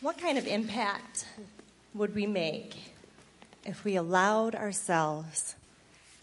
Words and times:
What 0.00 0.16
kind 0.16 0.38
of 0.38 0.46
impact 0.46 1.26
would 1.92 2.14
we 2.14 2.26
make 2.26 2.94
if 3.66 3.84
we 3.84 3.96
allowed 3.96 4.54
ourselves 4.54 5.56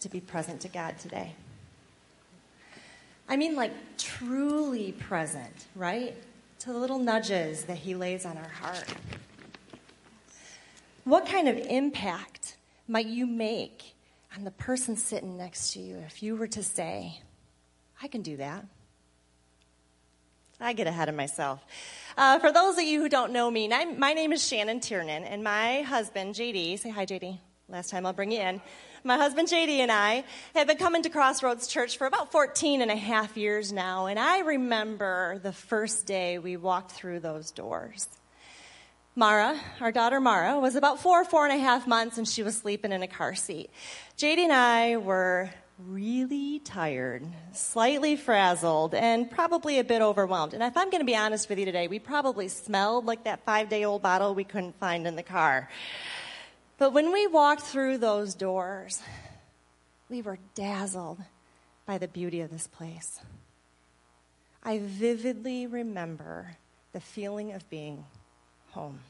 to 0.00 0.08
be 0.08 0.20
present 0.20 0.60
to 0.62 0.68
God 0.68 0.98
today? 0.98 1.34
I 3.28 3.36
mean, 3.36 3.54
like 3.54 3.70
truly 3.96 4.90
present, 4.90 5.66
right? 5.76 6.16
To 6.60 6.72
the 6.72 6.78
little 6.78 6.98
nudges 6.98 7.66
that 7.66 7.78
He 7.78 7.94
lays 7.94 8.26
on 8.26 8.36
our 8.36 8.48
heart. 8.48 8.92
What 11.04 11.26
kind 11.26 11.48
of 11.48 11.56
impact 11.56 12.56
might 12.88 13.06
you 13.06 13.28
make 13.28 13.94
on 14.36 14.42
the 14.42 14.50
person 14.50 14.96
sitting 14.96 15.36
next 15.36 15.72
to 15.74 15.78
you 15.78 15.98
if 15.98 16.20
you 16.20 16.34
were 16.34 16.48
to 16.48 16.64
say, 16.64 17.20
I 18.02 18.08
can 18.08 18.22
do 18.22 18.38
that? 18.38 18.64
I 20.60 20.72
get 20.72 20.88
ahead 20.88 21.08
of 21.08 21.14
myself. 21.14 21.64
Uh, 22.16 22.40
for 22.40 22.50
those 22.50 22.78
of 22.78 22.82
you 22.82 23.00
who 23.00 23.08
don't 23.08 23.32
know 23.32 23.48
me, 23.48 23.68
my 23.68 24.12
name 24.12 24.32
is 24.32 24.44
Shannon 24.44 24.80
Tiernan, 24.80 25.22
and 25.22 25.44
my 25.44 25.82
husband, 25.82 26.34
JD, 26.34 26.80
say 26.80 26.90
hi, 26.90 27.06
JD. 27.06 27.38
Last 27.68 27.90
time 27.90 28.04
I'll 28.04 28.12
bring 28.12 28.32
you 28.32 28.40
in. 28.40 28.60
My 29.04 29.16
husband, 29.16 29.46
JD, 29.46 29.78
and 29.78 29.92
I 29.92 30.24
have 30.56 30.66
been 30.66 30.76
coming 30.76 31.02
to 31.02 31.10
Crossroads 31.10 31.68
Church 31.68 31.96
for 31.96 32.08
about 32.08 32.32
14 32.32 32.82
and 32.82 32.90
a 32.90 32.96
half 32.96 33.36
years 33.36 33.72
now, 33.72 34.06
and 34.06 34.18
I 34.18 34.40
remember 34.40 35.38
the 35.44 35.52
first 35.52 36.06
day 36.06 36.38
we 36.40 36.56
walked 36.56 36.90
through 36.90 37.20
those 37.20 37.52
doors. 37.52 38.08
Mara, 39.14 39.60
our 39.80 39.92
daughter 39.92 40.18
Mara, 40.18 40.58
was 40.58 40.74
about 40.74 41.00
four, 41.00 41.24
four 41.24 41.46
and 41.46 41.56
a 41.56 41.62
half 41.62 41.86
months, 41.86 42.18
and 42.18 42.26
she 42.26 42.42
was 42.42 42.56
sleeping 42.56 42.90
in 42.90 43.04
a 43.04 43.08
car 43.08 43.36
seat. 43.36 43.70
JD 44.16 44.38
and 44.38 44.52
I 44.52 44.96
were 44.96 45.50
really 45.86 46.58
tired, 46.58 47.24
slightly 47.52 48.16
frazzled, 48.16 48.94
and 48.94 49.30
probably 49.30 49.78
a 49.78 49.84
bit 49.84 50.02
overwhelmed. 50.02 50.54
And 50.54 50.62
if 50.62 50.76
I'm 50.76 50.90
going 50.90 51.00
to 51.00 51.06
be 51.06 51.16
honest 51.16 51.48
with 51.48 51.58
you 51.58 51.64
today, 51.64 51.86
we 51.86 51.98
probably 51.98 52.48
smelled 52.48 53.06
like 53.06 53.24
that 53.24 53.44
five 53.44 53.68
day 53.68 53.84
old 53.84 54.02
bottle 54.02 54.34
we 54.34 54.44
couldn't 54.44 54.78
find 54.78 55.06
in 55.06 55.16
the 55.16 55.22
car. 55.22 55.68
But 56.78 56.92
when 56.92 57.12
we 57.12 57.26
walked 57.26 57.62
through 57.62 57.98
those 57.98 58.34
doors, 58.34 59.00
we 60.08 60.22
were 60.22 60.38
dazzled 60.54 61.18
by 61.86 61.98
the 61.98 62.08
beauty 62.08 62.40
of 62.40 62.50
this 62.50 62.66
place. 62.66 63.20
I 64.62 64.80
vividly 64.82 65.66
remember 65.66 66.56
the 66.92 67.00
feeling 67.00 67.52
of 67.52 67.68
being 67.70 68.04
home. 68.70 69.00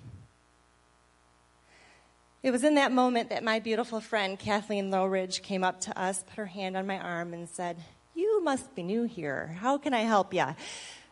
It 2.41 2.53
was 2.53 2.62
in 2.62 2.77
that 2.77 2.92
moment 2.92 3.31
that 3.31 3.42
my 3.42 3.58
beautiful 3.58 4.00
friend 4.00 4.39
Kathleen 4.39 4.91
Lowridge 4.91 5.42
came 5.42 5.64
up 5.64 5.81
to 5.83 6.00
us, 6.00 6.22
put 6.22 6.36
her 6.36 6.47
hand 6.47 6.77
on 6.77 6.86
my 6.86 6.98
arm, 6.98 7.34
and 7.34 7.48
said, 7.48 7.77
You 8.14 8.42
must 8.45 8.77
be 8.77 8.84
new 8.84 9.05
here. 9.05 9.56
How 9.61 9.77
can 9.77 9.92
I 9.92 10.03
help 10.03 10.33
you? 10.33 10.45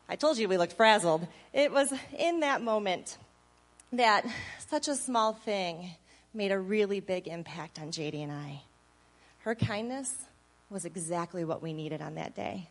I 0.08 0.14
told 0.14 0.38
you 0.38 0.48
we 0.48 0.56
looked 0.56 0.74
frazzled. 0.74 1.26
It 1.52 1.72
was 1.72 1.92
in 2.16 2.40
that 2.40 2.62
moment 2.62 3.18
that 3.92 4.24
such 4.68 4.86
a 4.86 4.94
small 4.94 5.32
thing 5.32 5.90
made 6.32 6.52
a 6.52 6.58
really 6.58 7.00
big 7.00 7.26
impact 7.26 7.80
on 7.80 7.88
JD 7.88 8.22
and 8.22 8.30
I. 8.30 8.62
Her 9.40 9.56
kindness 9.56 10.14
was 10.70 10.84
exactly 10.84 11.44
what 11.44 11.60
we 11.60 11.72
needed 11.72 12.00
on 12.00 12.14
that 12.14 12.36
day. 12.36 12.68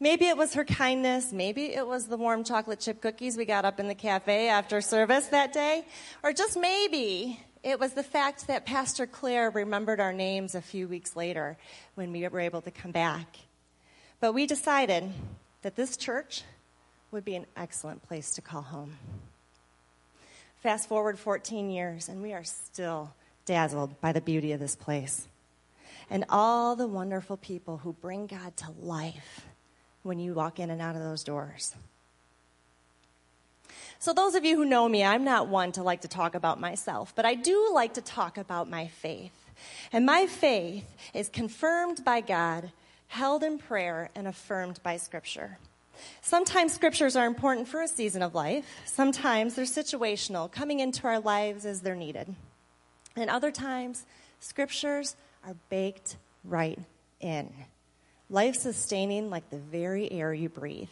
Maybe 0.00 0.26
it 0.26 0.36
was 0.36 0.54
her 0.54 0.64
kindness. 0.64 1.32
Maybe 1.32 1.66
it 1.74 1.86
was 1.86 2.06
the 2.06 2.16
warm 2.16 2.44
chocolate 2.44 2.80
chip 2.80 3.00
cookies 3.00 3.36
we 3.36 3.44
got 3.44 3.64
up 3.64 3.78
in 3.78 3.86
the 3.86 3.94
cafe 3.94 4.48
after 4.48 4.80
service 4.80 5.26
that 5.28 5.52
day. 5.52 5.84
Or 6.22 6.32
just 6.32 6.58
maybe 6.58 7.40
it 7.62 7.78
was 7.78 7.92
the 7.92 8.02
fact 8.02 8.48
that 8.48 8.66
Pastor 8.66 9.06
Claire 9.06 9.50
remembered 9.50 10.00
our 10.00 10.12
names 10.12 10.54
a 10.54 10.60
few 10.60 10.88
weeks 10.88 11.14
later 11.14 11.56
when 11.94 12.12
we 12.12 12.26
were 12.28 12.40
able 12.40 12.60
to 12.62 12.70
come 12.70 12.90
back. 12.90 13.36
But 14.20 14.32
we 14.32 14.46
decided 14.46 15.12
that 15.62 15.76
this 15.76 15.96
church 15.96 16.42
would 17.10 17.24
be 17.24 17.36
an 17.36 17.46
excellent 17.56 18.02
place 18.02 18.32
to 18.34 18.42
call 18.42 18.62
home. 18.62 18.96
Fast 20.60 20.88
forward 20.88 21.18
14 21.18 21.70
years, 21.70 22.08
and 22.08 22.20
we 22.20 22.32
are 22.32 22.44
still 22.44 23.14
dazzled 23.46 24.00
by 24.00 24.12
the 24.12 24.20
beauty 24.20 24.52
of 24.52 24.60
this 24.60 24.74
place 24.74 25.28
and 26.10 26.24
all 26.28 26.76
the 26.76 26.86
wonderful 26.86 27.36
people 27.36 27.78
who 27.78 27.92
bring 27.92 28.26
God 28.26 28.56
to 28.58 28.66
life 28.80 29.46
when 30.04 30.20
you 30.20 30.34
walk 30.34 30.60
in 30.60 30.70
and 30.70 30.80
out 30.80 30.94
of 30.94 31.02
those 31.02 31.24
doors. 31.24 31.74
So, 33.98 34.12
those 34.12 34.34
of 34.34 34.44
you 34.44 34.56
who 34.56 34.66
know 34.66 34.88
me, 34.88 35.02
I'm 35.02 35.24
not 35.24 35.48
one 35.48 35.72
to 35.72 35.82
like 35.82 36.02
to 36.02 36.08
talk 36.08 36.34
about 36.34 36.60
myself, 36.60 37.14
but 37.16 37.24
I 37.24 37.34
do 37.34 37.70
like 37.72 37.94
to 37.94 38.02
talk 38.02 38.36
about 38.38 38.68
my 38.68 38.86
faith. 38.86 39.32
And 39.92 40.04
my 40.04 40.26
faith 40.26 40.84
is 41.14 41.28
confirmed 41.28 42.04
by 42.04 42.20
God, 42.20 42.70
held 43.08 43.42
in 43.42 43.58
prayer, 43.58 44.10
and 44.14 44.28
affirmed 44.28 44.78
by 44.82 44.98
Scripture. 44.98 45.58
Sometimes 46.20 46.72
scriptures 46.72 47.16
are 47.16 47.26
important 47.26 47.68
for 47.68 47.80
a 47.80 47.88
season 47.88 48.20
of 48.20 48.34
life. 48.34 48.66
Sometimes 48.84 49.54
they're 49.54 49.64
situational, 49.64 50.50
coming 50.50 50.80
into 50.80 51.06
our 51.06 51.20
lives 51.20 51.64
as 51.64 51.80
they're 51.80 51.94
needed. 51.94 52.34
And 53.16 53.30
other 53.30 53.52
times, 53.52 54.04
scriptures 54.40 55.16
are 55.46 55.54
baked 55.70 56.16
right 56.44 56.78
in 57.20 57.50
life 58.34 58.56
sustaining 58.56 59.30
like 59.30 59.48
the 59.48 59.58
very 59.58 60.10
air 60.10 60.34
you 60.34 60.48
breathe. 60.48 60.88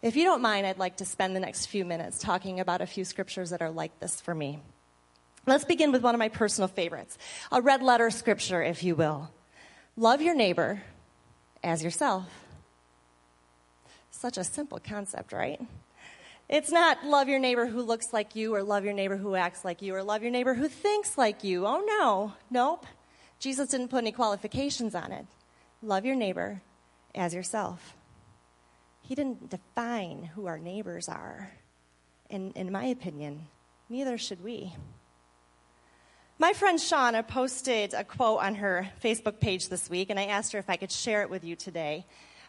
If 0.00 0.16
you 0.16 0.24
don't 0.24 0.40
mind, 0.40 0.64
I'd 0.66 0.78
like 0.78 0.98
to 0.98 1.04
spend 1.04 1.34
the 1.34 1.40
next 1.40 1.66
few 1.66 1.84
minutes 1.84 2.20
talking 2.20 2.60
about 2.60 2.80
a 2.80 2.86
few 2.86 3.04
scriptures 3.04 3.50
that 3.50 3.60
are 3.60 3.70
like 3.70 3.98
this 3.98 4.20
for 4.20 4.34
me. 4.34 4.60
Let's 5.46 5.64
begin 5.64 5.90
with 5.90 6.02
one 6.02 6.14
of 6.14 6.18
my 6.20 6.28
personal 6.28 6.68
favorites 6.68 7.18
a 7.50 7.60
red 7.60 7.82
letter 7.82 8.10
scripture, 8.10 8.62
if 8.62 8.82
you 8.84 8.94
will. 8.94 9.30
Love 9.96 10.22
your 10.22 10.34
neighbor 10.34 10.82
as 11.64 11.82
yourself. 11.82 12.24
Such 14.12 14.38
a 14.38 14.44
simple 14.44 14.78
concept, 14.78 15.32
right? 15.32 15.60
It's 16.48 16.70
not 16.70 17.04
love 17.04 17.28
your 17.28 17.38
neighbor 17.40 17.66
who 17.66 17.82
looks 17.82 18.12
like 18.12 18.36
you, 18.36 18.54
or 18.54 18.62
love 18.62 18.84
your 18.84 18.94
neighbor 18.94 19.16
who 19.16 19.34
acts 19.34 19.64
like 19.64 19.82
you, 19.82 19.94
or 19.94 20.02
love 20.02 20.22
your 20.22 20.30
neighbor 20.30 20.54
who 20.54 20.68
thinks 20.68 21.18
like 21.18 21.42
you. 21.42 21.66
Oh, 21.66 21.82
no. 21.84 22.34
Nope. 22.50 22.86
Jesus 23.40 23.70
didn't 23.70 23.88
put 23.88 23.98
any 23.98 24.12
qualifications 24.12 24.94
on 24.94 25.10
it 25.12 25.26
love 25.82 26.04
your 26.04 26.16
neighbor 26.16 26.62
as 27.14 27.34
yourself. 27.34 27.96
He 29.02 29.14
didn't 29.14 29.50
define 29.50 30.30
who 30.34 30.46
our 30.46 30.58
neighbors 30.58 31.08
are. 31.08 31.50
And 32.28 32.56
in 32.56 32.70
my 32.70 32.84
opinion, 32.84 33.48
neither 33.88 34.18
should 34.18 34.42
we. 34.42 34.72
My 36.38 36.52
friend 36.52 36.78
Shauna 36.78 37.26
posted 37.26 37.92
a 37.92 38.04
quote 38.04 38.40
on 38.40 38.54
her 38.56 38.88
Facebook 39.02 39.40
page 39.40 39.68
this 39.68 39.90
week, 39.90 40.08
and 40.10 40.18
I 40.18 40.26
asked 40.26 40.52
her 40.52 40.58
if 40.58 40.70
I 40.70 40.76
could 40.76 40.92
share 40.92 41.22
it 41.22 41.28
with 41.28 41.44
you 41.44 41.56
today. 41.56 42.06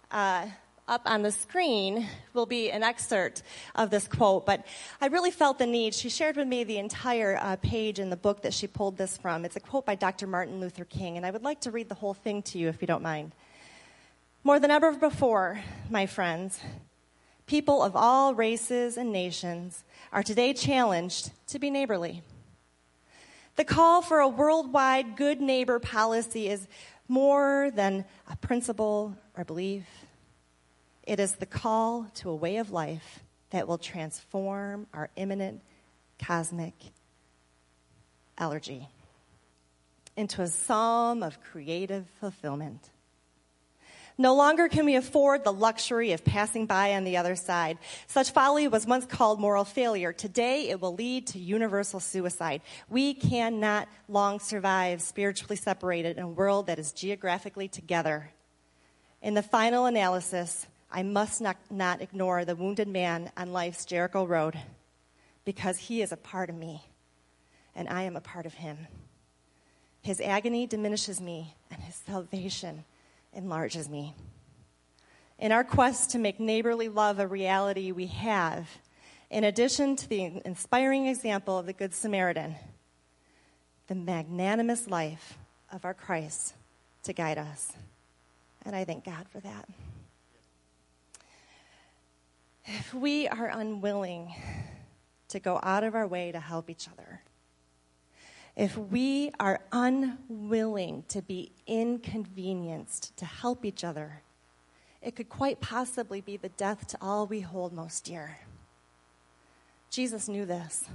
Uh, 0.09 0.45
up 0.91 1.03
on 1.05 1.21
the 1.21 1.31
screen 1.31 2.05
will 2.33 2.45
be 2.45 2.69
an 2.69 2.83
excerpt 2.83 3.43
of 3.75 3.89
this 3.89 4.09
quote, 4.09 4.45
but 4.45 4.65
I 4.99 5.07
really 5.07 5.31
felt 5.31 5.57
the 5.57 5.65
need. 5.65 5.95
She 5.95 6.09
shared 6.09 6.35
with 6.35 6.49
me 6.49 6.65
the 6.65 6.79
entire 6.79 7.39
uh, 7.41 7.55
page 7.55 7.97
in 7.97 8.09
the 8.09 8.17
book 8.17 8.41
that 8.41 8.53
she 8.53 8.67
pulled 8.67 8.97
this 8.97 9.15
from. 9.15 9.45
It's 9.45 9.55
a 9.55 9.61
quote 9.61 9.85
by 9.85 9.95
Dr. 9.95 10.27
Martin 10.27 10.59
Luther 10.59 10.83
King, 10.83 11.15
and 11.15 11.25
I 11.25 11.31
would 11.31 11.43
like 11.43 11.61
to 11.61 11.71
read 11.71 11.87
the 11.87 11.95
whole 11.95 12.13
thing 12.13 12.41
to 12.43 12.57
you 12.57 12.67
if 12.67 12.81
you 12.81 12.87
don't 12.87 13.01
mind. 13.01 13.31
More 14.43 14.59
than 14.59 14.69
ever 14.69 14.91
before, 14.91 15.61
my 15.89 16.07
friends, 16.07 16.59
people 17.45 17.81
of 17.81 17.95
all 17.95 18.35
races 18.35 18.97
and 18.97 19.13
nations 19.13 19.85
are 20.11 20.23
today 20.23 20.51
challenged 20.51 21.31
to 21.47 21.57
be 21.57 21.69
neighborly. 21.69 22.21
The 23.55 23.63
call 23.63 24.01
for 24.01 24.19
a 24.19 24.27
worldwide 24.27 25.15
good 25.15 25.39
neighbor 25.39 25.79
policy 25.79 26.49
is 26.49 26.67
more 27.07 27.71
than 27.73 28.03
a 28.29 28.35
principle 28.35 29.15
or 29.37 29.45
belief. 29.45 29.85
It 31.03 31.19
is 31.19 31.33
the 31.33 31.45
call 31.45 32.07
to 32.15 32.29
a 32.29 32.35
way 32.35 32.57
of 32.57 32.71
life 32.71 33.23
that 33.49 33.67
will 33.67 33.77
transform 33.77 34.87
our 34.93 35.09
imminent 35.15 35.61
cosmic 36.19 36.73
allergy 38.37 38.87
into 40.15 40.41
a 40.41 40.47
psalm 40.47 41.23
of 41.23 41.41
creative 41.41 42.05
fulfillment. 42.19 42.89
No 44.17 44.35
longer 44.35 44.67
can 44.67 44.85
we 44.85 44.95
afford 44.95 45.43
the 45.43 45.53
luxury 45.53 46.11
of 46.11 46.23
passing 46.23 46.67
by 46.67 46.93
on 46.93 47.05
the 47.05 47.17
other 47.17 47.35
side. 47.35 47.79
Such 48.07 48.31
folly 48.31 48.67
was 48.67 48.85
once 48.85 49.05
called 49.05 49.39
moral 49.39 49.63
failure. 49.63 50.13
Today 50.13 50.69
it 50.69 50.79
will 50.79 50.93
lead 50.93 51.27
to 51.27 51.39
universal 51.39 51.99
suicide. 51.99 52.61
We 52.89 53.13
cannot 53.13 53.87
long 54.07 54.39
survive 54.39 55.01
spiritually 55.01 55.55
separated 55.55 56.17
in 56.17 56.23
a 56.23 56.27
world 56.27 56.67
that 56.67 56.77
is 56.77 56.91
geographically 56.91 57.67
together. 57.67 58.29
In 59.21 59.33
the 59.33 59.41
final 59.41 59.85
analysis, 59.85 60.67
I 60.91 61.03
must 61.03 61.41
not, 61.41 61.57
not 61.69 62.01
ignore 62.01 62.43
the 62.43 62.55
wounded 62.55 62.87
man 62.87 63.31
on 63.37 63.53
life's 63.53 63.85
Jericho 63.85 64.25
Road 64.25 64.59
because 65.45 65.77
he 65.77 66.01
is 66.01 66.11
a 66.11 66.17
part 66.17 66.49
of 66.49 66.55
me 66.55 66.83
and 67.75 67.87
I 67.87 68.03
am 68.03 68.15
a 68.15 68.21
part 68.21 68.45
of 68.45 68.55
him. 68.55 68.87
His 70.01 70.19
agony 70.19 70.67
diminishes 70.67 71.21
me 71.21 71.55
and 71.71 71.81
his 71.81 71.95
salvation 71.95 72.83
enlarges 73.33 73.87
me. 73.87 74.15
In 75.39 75.51
our 75.51 75.63
quest 75.63 76.11
to 76.11 76.19
make 76.19 76.39
neighborly 76.39 76.89
love 76.89 77.19
a 77.19 77.27
reality, 77.27 77.91
we 77.91 78.07
have, 78.07 78.67
in 79.29 79.43
addition 79.43 79.95
to 79.95 80.09
the 80.09 80.41
inspiring 80.45 81.07
example 81.07 81.57
of 81.57 81.65
the 81.65 81.73
Good 81.73 81.93
Samaritan, 81.93 82.55
the 83.87 83.95
magnanimous 83.95 84.87
life 84.87 85.37
of 85.71 85.85
our 85.85 85.93
Christ 85.93 86.53
to 87.03 87.13
guide 87.13 87.37
us. 87.37 87.71
And 88.65 88.75
I 88.75 88.83
thank 88.83 89.05
God 89.05 89.25
for 89.31 89.39
that. 89.39 89.67
If 92.65 92.93
we 92.93 93.27
are 93.27 93.47
unwilling 93.47 94.33
to 95.31 95.39
go 95.39 95.59
out 95.63 95.83
of 95.83 95.95
our 95.95 96.07
way 96.07 96.31
to 96.31 96.39
help 96.39 96.69
each 96.69 96.87
other. 96.87 97.21
If 98.55 98.77
we 98.77 99.31
are 99.39 99.61
unwilling 99.71 101.05
to 101.07 101.21
be 101.21 101.53
inconvenienced 101.65 103.15
to 103.17 103.25
help 103.25 103.63
each 103.65 103.83
other, 103.83 104.21
it 105.01 105.15
could 105.15 105.29
quite 105.29 105.61
possibly 105.61 106.21
be 106.21 106.37
the 106.37 106.49
death 106.49 106.87
to 106.87 106.97
all 107.01 107.25
we 107.25 107.39
hold 107.39 107.73
most 107.73 108.03
dear. 108.03 108.39
Jesus 109.89 110.27
knew 110.27 110.45
this. 110.45 110.85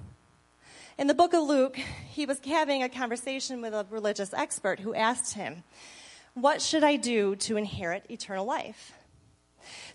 In 0.99 1.07
the 1.07 1.15
book 1.15 1.35
of 1.35 1.43
Luke, 1.43 1.77
he 1.77 2.27
was 2.27 2.41
having 2.45 2.83
a 2.83 2.89
conversation 2.89 3.61
with 3.61 3.75
a 3.75 3.87
religious 3.91 4.33
expert 4.33 4.81
who 4.81 4.95
asked 4.95 5.35
him, 5.35 5.65
What 6.35 6.63
should 6.63 6.85
I 6.85 6.97
do 6.97 7.37
to 7.37 7.57
inherit 7.57 8.05
eternal 8.11 8.45
life? 8.45 8.93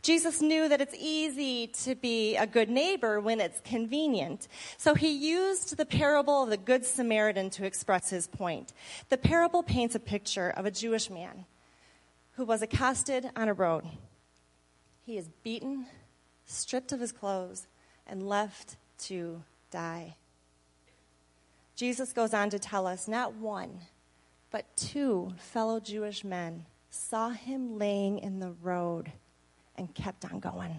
Jesus 0.01 0.41
knew 0.41 0.67
that 0.69 0.81
it's 0.81 0.95
easy 0.97 1.67
to 1.83 1.95
be 1.95 2.35
a 2.35 2.47
good 2.47 2.69
neighbor 2.69 3.19
when 3.19 3.39
it's 3.39 3.61
convenient. 3.61 4.47
So 4.77 4.95
he 4.95 5.09
used 5.09 5.77
the 5.77 5.85
parable 5.85 6.43
of 6.43 6.49
the 6.49 6.57
Good 6.57 6.85
Samaritan 6.85 7.49
to 7.51 7.65
express 7.65 8.09
his 8.09 8.27
point. 8.27 8.73
The 9.09 9.17
parable 9.17 9.63
paints 9.63 9.95
a 9.95 9.99
picture 9.99 10.49
of 10.49 10.65
a 10.65 10.71
Jewish 10.71 11.09
man 11.09 11.45
who 12.33 12.45
was 12.45 12.61
accosted 12.61 13.29
on 13.35 13.49
a 13.49 13.53
road. 13.53 13.85
He 15.03 15.17
is 15.17 15.29
beaten, 15.43 15.87
stripped 16.45 16.91
of 16.91 16.99
his 16.99 17.11
clothes, 17.11 17.67
and 18.07 18.27
left 18.27 18.77
to 18.99 19.43
die. 19.71 20.15
Jesus 21.75 22.13
goes 22.13 22.33
on 22.33 22.49
to 22.51 22.59
tell 22.59 22.85
us 22.85 23.07
not 23.07 23.35
one, 23.35 23.79
but 24.51 24.75
two 24.75 25.33
fellow 25.37 25.79
Jewish 25.79 26.23
men 26.23 26.65
saw 26.89 27.29
him 27.29 27.77
laying 27.77 28.19
in 28.19 28.39
the 28.39 28.51
road 28.61 29.11
and 29.77 29.93
kept 29.93 30.25
on 30.25 30.39
going. 30.39 30.77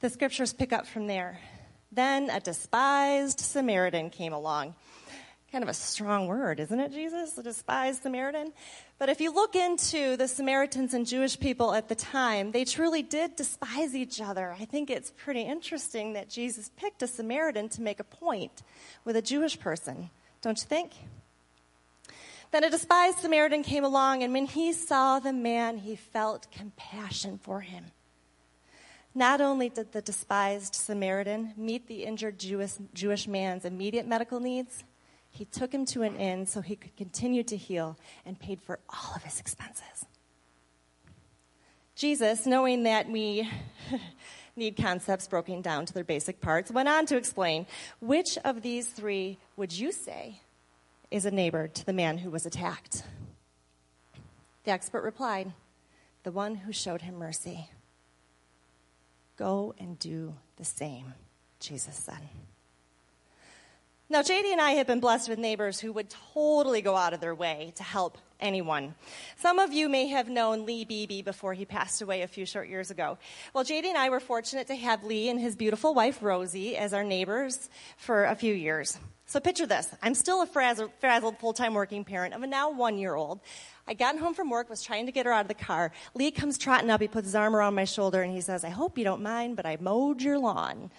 The 0.00 0.10
scriptures 0.10 0.52
pick 0.52 0.72
up 0.72 0.86
from 0.86 1.06
there. 1.06 1.40
Then 1.90 2.30
a 2.30 2.40
despised 2.40 3.40
Samaritan 3.40 4.10
came 4.10 4.32
along. 4.32 4.74
Kind 5.50 5.64
of 5.64 5.70
a 5.70 5.74
strong 5.74 6.26
word, 6.26 6.60
isn't 6.60 6.78
it, 6.78 6.92
Jesus? 6.92 7.38
A 7.38 7.42
despised 7.42 8.02
Samaritan? 8.02 8.52
But 8.98 9.08
if 9.08 9.20
you 9.20 9.32
look 9.32 9.56
into 9.56 10.16
the 10.16 10.28
Samaritans 10.28 10.92
and 10.92 11.06
Jewish 11.06 11.40
people 11.40 11.72
at 11.72 11.88
the 11.88 11.94
time, 11.94 12.52
they 12.52 12.66
truly 12.66 13.02
did 13.02 13.34
despise 13.34 13.94
each 13.94 14.20
other. 14.20 14.54
I 14.60 14.66
think 14.66 14.90
it's 14.90 15.10
pretty 15.16 15.40
interesting 15.40 16.12
that 16.12 16.28
Jesus 16.28 16.70
picked 16.76 17.02
a 17.02 17.06
Samaritan 17.06 17.70
to 17.70 17.80
make 17.80 17.98
a 17.98 18.04
point 18.04 18.62
with 19.06 19.16
a 19.16 19.22
Jewish 19.22 19.58
person, 19.58 20.10
don't 20.42 20.58
you 20.58 20.66
think? 20.66 20.92
Then 22.50 22.64
a 22.64 22.70
despised 22.70 23.18
Samaritan 23.18 23.62
came 23.62 23.84
along, 23.84 24.22
and 24.22 24.32
when 24.32 24.46
he 24.46 24.72
saw 24.72 25.18
the 25.18 25.32
man, 25.32 25.78
he 25.78 25.96
felt 25.96 26.50
compassion 26.50 27.38
for 27.38 27.60
him. 27.60 27.92
Not 29.14 29.40
only 29.40 29.68
did 29.68 29.92
the 29.92 30.00
despised 30.00 30.74
Samaritan 30.74 31.52
meet 31.56 31.88
the 31.88 32.04
injured 32.04 32.38
Jewish, 32.38 32.74
Jewish 32.94 33.26
man's 33.26 33.64
immediate 33.64 34.06
medical 34.06 34.40
needs, 34.40 34.84
he 35.30 35.44
took 35.44 35.72
him 35.72 35.84
to 35.86 36.02
an 36.02 36.16
inn 36.16 36.46
so 36.46 36.60
he 36.60 36.76
could 36.76 36.96
continue 36.96 37.42
to 37.44 37.56
heal 37.56 37.98
and 38.24 38.38
paid 38.38 38.60
for 38.62 38.78
all 38.88 39.14
of 39.14 39.22
his 39.24 39.40
expenses. 39.40 40.06
Jesus, 41.94 42.46
knowing 42.46 42.84
that 42.84 43.10
we 43.10 43.48
need 44.56 44.76
concepts 44.76 45.26
broken 45.26 45.60
down 45.62 45.84
to 45.84 45.92
their 45.92 46.04
basic 46.04 46.40
parts, 46.40 46.70
went 46.70 46.88
on 46.88 47.04
to 47.06 47.16
explain 47.16 47.66
which 48.00 48.38
of 48.44 48.62
these 48.62 48.88
three 48.88 49.36
would 49.56 49.72
you 49.76 49.92
say 49.92 50.40
is 51.10 51.24
a 51.24 51.30
neighbor 51.30 51.68
to 51.68 51.86
the 51.86 51.92
man 51.92 52.18
who 52.18 52.30
was 52.30 52.46
attacked? 52.46 53.02
The 54.64 54.70
expert 54.70 55.02
replied, 55.02 55.52
The 56.22 56.32
one 56.32 56.56
who 56.56 56.72
showed 56.72 57.02
him 57.02 57.16
mercy. 57.16 57.70
Go 59.36 59.74
and 59.78 59.98
do 59.98 60.34
the 60.56 60.64
same, 60.64 61.14
Jesus 61.60 61.96
said. 61.96 62.28
Now, 64.10 64.22
JD 64.22 64.52
and 64.52 64.60
I 64.60 64.70
have 64.70 64.86
been 64.86 65.00
blessed 65.00 65.28
with 65.28 65.38
neighbors 65.38 65.80
who 65.80 65.92
would 65.92 66.08
totally 66.32 66.80
go 66.80 66.96
out 66.96 67.12
of 67.12 67.20
their 67.20 67.34
way 67.34 67.74
to 67.76 67.82
help 67.82 68.16
anyone. 68.40 68.94
Some 69.36 69.58
of 69.58 69.70
you 69.74 69.86
may 69.90 70.06
have 70.06 70.30
known 70.30 70.64
Lee 70.64 70.86
Beebe 70.86 71.20
before 71.20 71.52
he 71.52 71.66
passed 71.66 72.00
away 72.00 72.22
a 72.22 72.26
few 72.26 72.46
short 72.46 72.70
years 72.70 72.90
ago. 72.90 73.18
Well, 73.52 73.64
JD 73.64 73.84
and 73.84 73.98
I 73.98 74.08
were 74.08 74.18
fortunate 74.18 74.66
to 74.68 74.76
have 74.76 75.04
Lee 75.04 75.28
and 75.28 75.38
his 75.38 75.56
beautiful 75.56 75.92
wife, 75.92 76.22
Rosie, 76.22 76.74
as 76.74 76.94
our 76.94 77.04
neighbors 77.04 77.68
for 77.98 78.24
a 78.24 78.34
few 78.34 78.54
years. 78.54 78.98
So 79.26 79.40
picture 79.40 79.66
this. 79.66 79.90
I'm 80.02 80.14
still 80.14 80.40
a 80.40 80.46
frazzled, 80.46 80.90
frazzled 81.00 81.36
full-time 81.36 81.74
working 81.74 82.02
parent 82.02 82.32
of 82.32 82.42
a 82.42 82.46
now 82.46 82.70
one-year-old. 82.70 83.40
I 83.86 83.92
got 83.92 84.16
home 84.16 84.32
from 84.32 84.48
work, 84.48 84.70
was 84.70 84.82
trying 84.82 85.04
to 85.04 85.12
get 85.12 85.26
her 85.26 85.32
out 85.32 85.42
of 85.42 85.48
the 85.48 85.54
car. 85.54 85.92
Lee 86.14 86.30
comes 86.30 86.56
trotting 86.56 86.88
up. 86.88 87.02
He 87.02 87.08
puts 87.08 87.26
his 87.26 87.34
arm 87.34 87.54
around 87.54 87.74
my 87.74 87.84
shoulder 87.84 88.22
and 88.22 88.32
he 88.32 88.40
says, 88.40 88.64
I 88.64 88.70
hope 88.70 88.96
you 88.96 89.04
don't 89.04 89.22
mind, 89.22 89.56
but 89.56 89.66
I 89.66 89.76
mowed 89.78 90.22
your 90.22 90.38
lawn. 90.38 90.90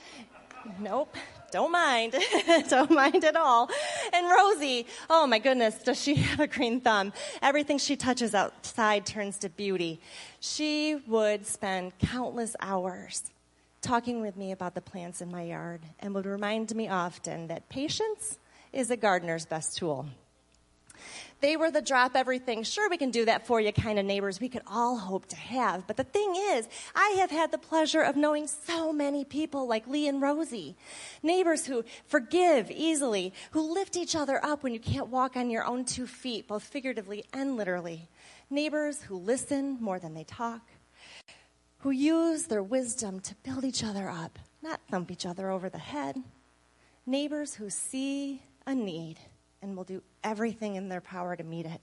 Nope, 0.79 1.15
don't 1.49 1.71
mind. 1.71 2.15
don't 2.69 2.91
mind 2.91 3.23
at 3.23 3.35
all. 3.35 3.69
And 4.13 4.29
Rosie, 4.29 4.85
oh 5.09 5.27
my 5.27 5.39
goodness, 5.39 5.81
does 5.83 6.01
she 6.01 6.15
have 6.29 6.39
a 6.39 6.47
green 6.47 6.81
thumb? 6.81 7.13
Everything 7.41 7.77
she 7.77 7.95
touches 7.95 8.33
outside 8.33 9.05
turns 9.05 9.37
to 9.39 9.49
beauty. 9.49 9.99
She 10.39 11.01
would 11.07 11.45
spend 11.45 11.97
countless 11.99 12.55
hours 12.61 13.31
talking 13.81 14.21
with 14.21 14.35
me 14.35 14.51
about 14.51 14.75
the 14.75 14.81
plants 14.81 15.21
in 15.21 15.31
my 15.31 15.43
yard 15.43 15.81
and 15.99 16.13
would 16.13 16.25
remind 16.25 16.75
me 16.75 16.87
often 16.89 17.47
that 17.47 17.69
patience 17.69 18.37
is 18.73 18.91
a 18.91 18.97
gardener's 18.97 19.45
best 19.45 19.77
tool. 19.77 20.05
They 21.41 21.55
were 21.55 21.71
the 21.71 21.81
drop 21.81 22.15
everything, 22.15 22.63
sure, 22.63 22.89
we 22.89 22.97
can 22.97 23.11
do 23.11 23.25
that 23.25 23.47
for 23.47 23.61
you 23.61 23.71
kind 23.71 23.97
of 23.97 24.05
neighbors 24.05 24.41
we 24.41 24.49
could 24.49 24.63
all 24.67 24.97
hope 24.97 25.25
to 25.27 25.35
have. 25.35 25.87
But 25.87 25.97
the 25.97 26.03
thing 26.03 26.35
is, 26.35 26.67
I 26.93 27.15
have 27.19 27.31
had 27.31 27.51
the 27.51 27.57
pleasure 27.57 28.01
of 28.01 28.15
knowing 28.17 28.47
so 28.47 28.91
many 28.91 29.23
people 29.23 29.67
like 29.67 29.87
Lee 29.87 30.07
and 30.07 30.21
Rosie. 30.21 30.75
Neighbors 31.23 31.65
who 31.65 31.85
forgive 32.05 32.69
easily, 32.69 33.33
who 33.51 33.73
lift 33.73 33.95
each 33.95 34.15
other 34.15 34.43
up 34.43 34.63
when 34.63 34.73
you 34.73 34.79
can't 34.79 35.07
walk 35.07 35.37
on 35.37 35.49
your 35.49 35.65
own 35.65 35.85
two 35.85 36.07
feet, 36.07 36.47
both 36.47 36.63
figuratively 36.63 37.23
and 37.33 37.55
literally. 37.55 38.09
Neighbors 38.49 39.03
who 39.03 39.15
listen 39.15 39.77
more 39.79 39.99
than 39.99 40.13
they 40.13 40.25
talk 40.25 40.61
who 41.79 41.91
use 41.91 42.43
their 42.43 42.63
wisdom 42.63 43.19
to 43.21 43.35
build 43.35 43.63
each 43.63 43.83
other 43.83 44.09
up, 44.09 44.37
not 44.61 44.81
thump 44.89 45.11
each 45.11 45.25
other 45.25 45.49
over 45.49 45.69
the 45.69 45.77
head. 45.77 46.17
Neighbors 47.05 47.55
who 47.55 47.69
see 47.69 48.41
a 48.67 48.75
need 48.75 49.15
and 49.61 49.75
will 49.75 49.85
do 49.85 50.03
everything 50.23 50.75
in 50.75 50.89
their 50.89 51.01
power 51.01 51.35
to 51.35 51.43
meet 51.43 51.65
it. 51.65 51.81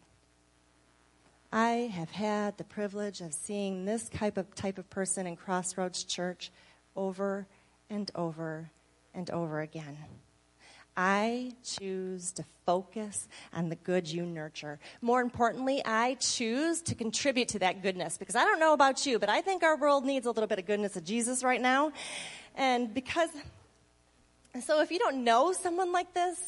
I 1.53 1.91
have 1.95 2.11
had 2.11 2.59
the 2.59 2.65
privilege 2.65 3.21
of 3.21 3.33
seeing 3.33 3.85
this 3.85 4.09
type 4.09 4.37
of, 4.37 4.55
type 4.55 4.79
of 4.79 4.91
person 4.91 5.27
in 5.27 5.37
Crossroads 5.37 6.05
Church 6.05 6.51
over 6.97 7.47
and 7.89 8.11
over 8.15 8.71
and 9.15 9.31
over 9.31 9.61
again. 9.61 9.97
I 10.97 11.53
choose 11.63 12.33
to 12.33 12.45
focus 12.65 13.29
on 13.53 13.69
the 13.69 13.77
good 13.77 14.11
you 14.11 14.25
nurture. 14.25 14.79
More 15.03 15.21
importantly, 15.21 15.83
I 15.85 16.15
choose 16.15 16.81
to 16.83 16.95
contribute 16.95 17.49
to 17.49 17.59
that 17.59 17.83
goodness 17.83 18.17
because 18.17 18.35
I 18.35 18.45
don't 18.45 18.59
know 18.59 18.73
about 18.73 19.05
you, 19.05 19.19
but 19.19 19.29
I 19.29 19.43
think 19.43 19.63
our 19.63 19.77
world 19.77 20.07
needs 20.07 20.25
a 20.25 20.31
little 20.31 20.47
bit 20.47 20.59
of 20.59 20.65
goodness 20.65 20.97
of 20.97 21.05
Jesus 21.05 21.45
right 21.45 21.61
now. 21.61 21.93
And 22.55 22.95
because, 22.95 23.29
so 24.65 24.81
if 24.81 24.91
you 24.91 24.99
don't 24.99 25.23
know 25.23 25.53
someone 25.53 25.93
like 25.93 26.15
this, 26.15 26.39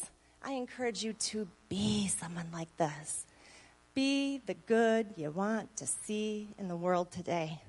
I 0.41 0.51
encourage 0.53 1.03
you 1.03 1.13
to 1.13 1.47
be 1.67 2.07
someone 2.07 2.47
like 2.53 2.75
this. 2.77 3.25
Be 3.93 4.41
the 4.45 4.53
good 4.53 5.07
you 5.17 5.31
want 5.31 5.75
to 5.77 5.85
see 5.85 6.49
in 6.57 6.67
the 6.67 6.75
world 6.75 7.11
today. 7.11 7.61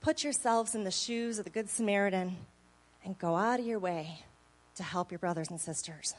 Put 0.00 0.24
yourselves 0.24 0.74
in 0.74 0.84
the 0.84 0.90
shoes 0.90 1.38
of 1.38 1.44
the 1.44 1.50
Good 1.50 1.70
Samaritan 1.70 2.36
and 3.04 3.18
go 3.18 3.36
out 3.36 3.60
of 3.60 3.66
your 3.66 3.78
way 3.78 4.18
to 4.74 4.82
help 4.82 5.10
your 5.10 5.18
brothers 5.18 5.48
and 5.48 5.60
sisters. 5.60 6.14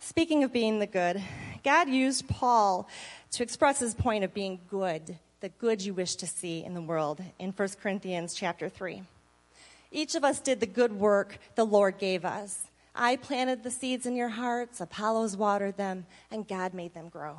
Speaking 0.00 0.42
of 0.42 0.52
being 0.52 0.78
the 0.78 0.86
good, 0.86 1.22
God 1.62 1.88
used 1.88 2.28
Paul 2.28 2.88
to 3.32 3.42
express 3.42 3.80
his 3.80 3.94
point 3.94 4.24
of 4.24 4.32
being 4.32 4.60
good, 4.70 5.18
the 5.40 5.48
good 5.48 5.82
you 5.82 5.92
wish 5.94 6.16
to 6.16 6.26
see 6.26 6.64
in 6.64 6.74
the 6.74 6.80
world 6.80 7.20
in 7.38 7.52
1 7.52 7.68
Corinthians 7.80 8.34
chapter 8.34 8.68
3. 8.68 9.02
Each 9.90 10.14
of 10.14 10.24
us 10.24 10.40
did 10.40 10.60
the 10.60 10.66
good 10.66 10.92
work 10.92 11.38
the 11.54 11.66
Lord 11.66 11.98
gave 11.98 12.24
us. 12.24 12.64
I 12.94 13.16
planted 13.16 13.62
the 13.62 13.70
seeds 13.70 14.06
in 14.06 14.16
your 14.16 14.28
hearts, 14.28 14.80
Apollos 14.80 15.36
watered 15.36 15.76
them, 15.76 16.06
and 16.30 16.46
God 16.46 16.74
made 16.74 16.94
them 16.94 17.08
grow. 17.08 17.38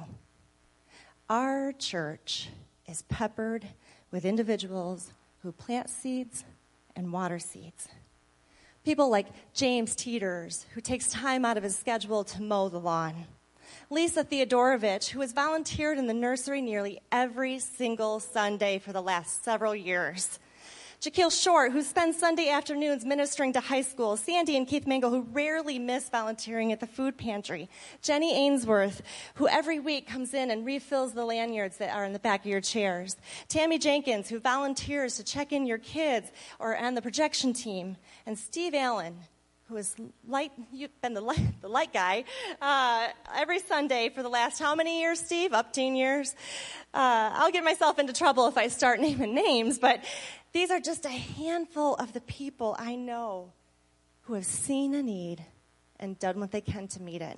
Our 1.30 1.74
church 1.74 2.50
is 2.88 3.04
peppered 3.04 3.68
with 4.12 4.26
individuals 4.26 5.12
who 5.42 5.52
plant 5.52 5.90
seeds 5.90 6.44
and 6.96 7.14
water 7.14 7.40
seeds. 7.40 7.88
People 8.84 9.10
like 9.10 9.28
James 9.54 9.96
Teeters, 9.96 10.66
who 10.74 10.82
takes 10.82 11.08
time 11.10 11.46
out 11.46 11.58
of 11.58 11.64
his 11.64 11.78
schedule 11.78 12.24
to 12.26 12.42
mow 12.42 12.68
the 12.68 12.80
lawn. 12.80 13.26
Lisa 13.90 14.24
Theodorovich, 14.24 15.10
who 15.10 15.22
has 15.22 15.32
volunteered 15.32 15.98
in 15.98 16.08
the 16.08 16.14
nursery 16.14 16.62
nearly 16.62 17.00
every 17.12 17.60
single 17.60 18.20
Sunday 18.20 18.80
for 18.80 18.92
the 18.92 19.02
last 19.02 19.44
several 19.44 19.76
years. 19.76 20.40
Jaquil 21.04 21.38
Short, 21.38 21.74
who 21.74 21.82
spends 21.82 22.18
Sunday 22.18 22.48
afternoons 22.48 23.04
ministering 23.04 23.52
to 23.52 23.60
high 23.60 23.82
school, 23.82 24.16
Sandy 24.16 24.56
and 24.56 24.66
Keith 24.66 24.88
Mangle, 24.88 25.10
who 25.10 25.28
rarely 25.34 25.78
miss 25.78 26.08
volunteering 26.08 26.72
at 26.72 26.80
the 26.80 26.88
food 26.88 27.18
pantry. 27.18 27.68
Jenny 28.02 28.34
Ainsworth, 28.34 29.02
who 29.36 29.46
every 29.50 29.82
week 29.82 30.08
comes 30.08 30.34
in 30.34 30.50
and 30.50 30.66
refills 30.66 31.12
the 31.12 31.26
lanyards 31.26 31.76
that 31.80 31.94
are 31.94 32.06
in 32.06 32.14
the 32.14 32.20
back 32.20 32.40
of 32.40 32.46
your 32.46 32.62
chairs. 32.62 33.18
Tammy 33.50 33.80
Jenkins, 33.80 34.30
who 34.30 34.40
volunteers 34.40 35.18
to 35.18 35.26
check 35.26 35.52
in 35.52 35.66
your 35.66 35.78
kids 35.78 36.32
or 36.58 36.78
on 36.78 36.96
the 36.96 37.02
projection 37.02 37.52
team. 37.52 37.98
And 38.26 38.40
Steve 38.40 38.74
Allen, 38.74 39.18
who 39.68 39.76
has 39.76 39.96
light, 40.26 40.54
you've 40.72 41.02
been 41.02 41.16
the 41.16 41.22
light, 41.22 41.40
the 41.62 41.68
light 41.68 41.92
guy 41.92 42.24
uh, 42.62 43.10
every 43.36 43.60
Sunday 43.60 44.10
for 44.10 44.24
the 44.24 44.30
last 44.30 44.58
how 44.58 44.74
many 44.74 45.02
years, 45.02 45.20
Steve? 45.20 45.52
Up 45.52 45.74
10 45.74 45.98
years. 45.98 46.34
Uh, 46.94 47.32
I'll 47.34 47.52
get 47.52 47.66
myself 47.66 48.00
into 48.00 48.14
trouble 48.14 48.48
if 48.48 48.58
I 48.58 48.70
start 48.70 49.00
naming 49.02 49.36
names, 49.36 49.80
but 49.80 50.02
these 50.54 50.70
are 50.70 50.80
just 50.80 51.06
a 51.06 51.10
handful 51.10 51.96
of 51.96 52.14
the 52.14 52.22
people 52.22 52.76
I 52.78 52.96
know 52.96 53.54
who 54.22 54.36
have 54.36 54.46
seen 54.46 54.94
a 54.94 55.02
need 55.02 55.44
and 56.00 56.18
done 56.20 56.40
what 56.40 56.52
they 56.52 56.62
can 56.62 56.88
to 56.90 57.02
meet 57.02 57.22
it. 57.22 57.38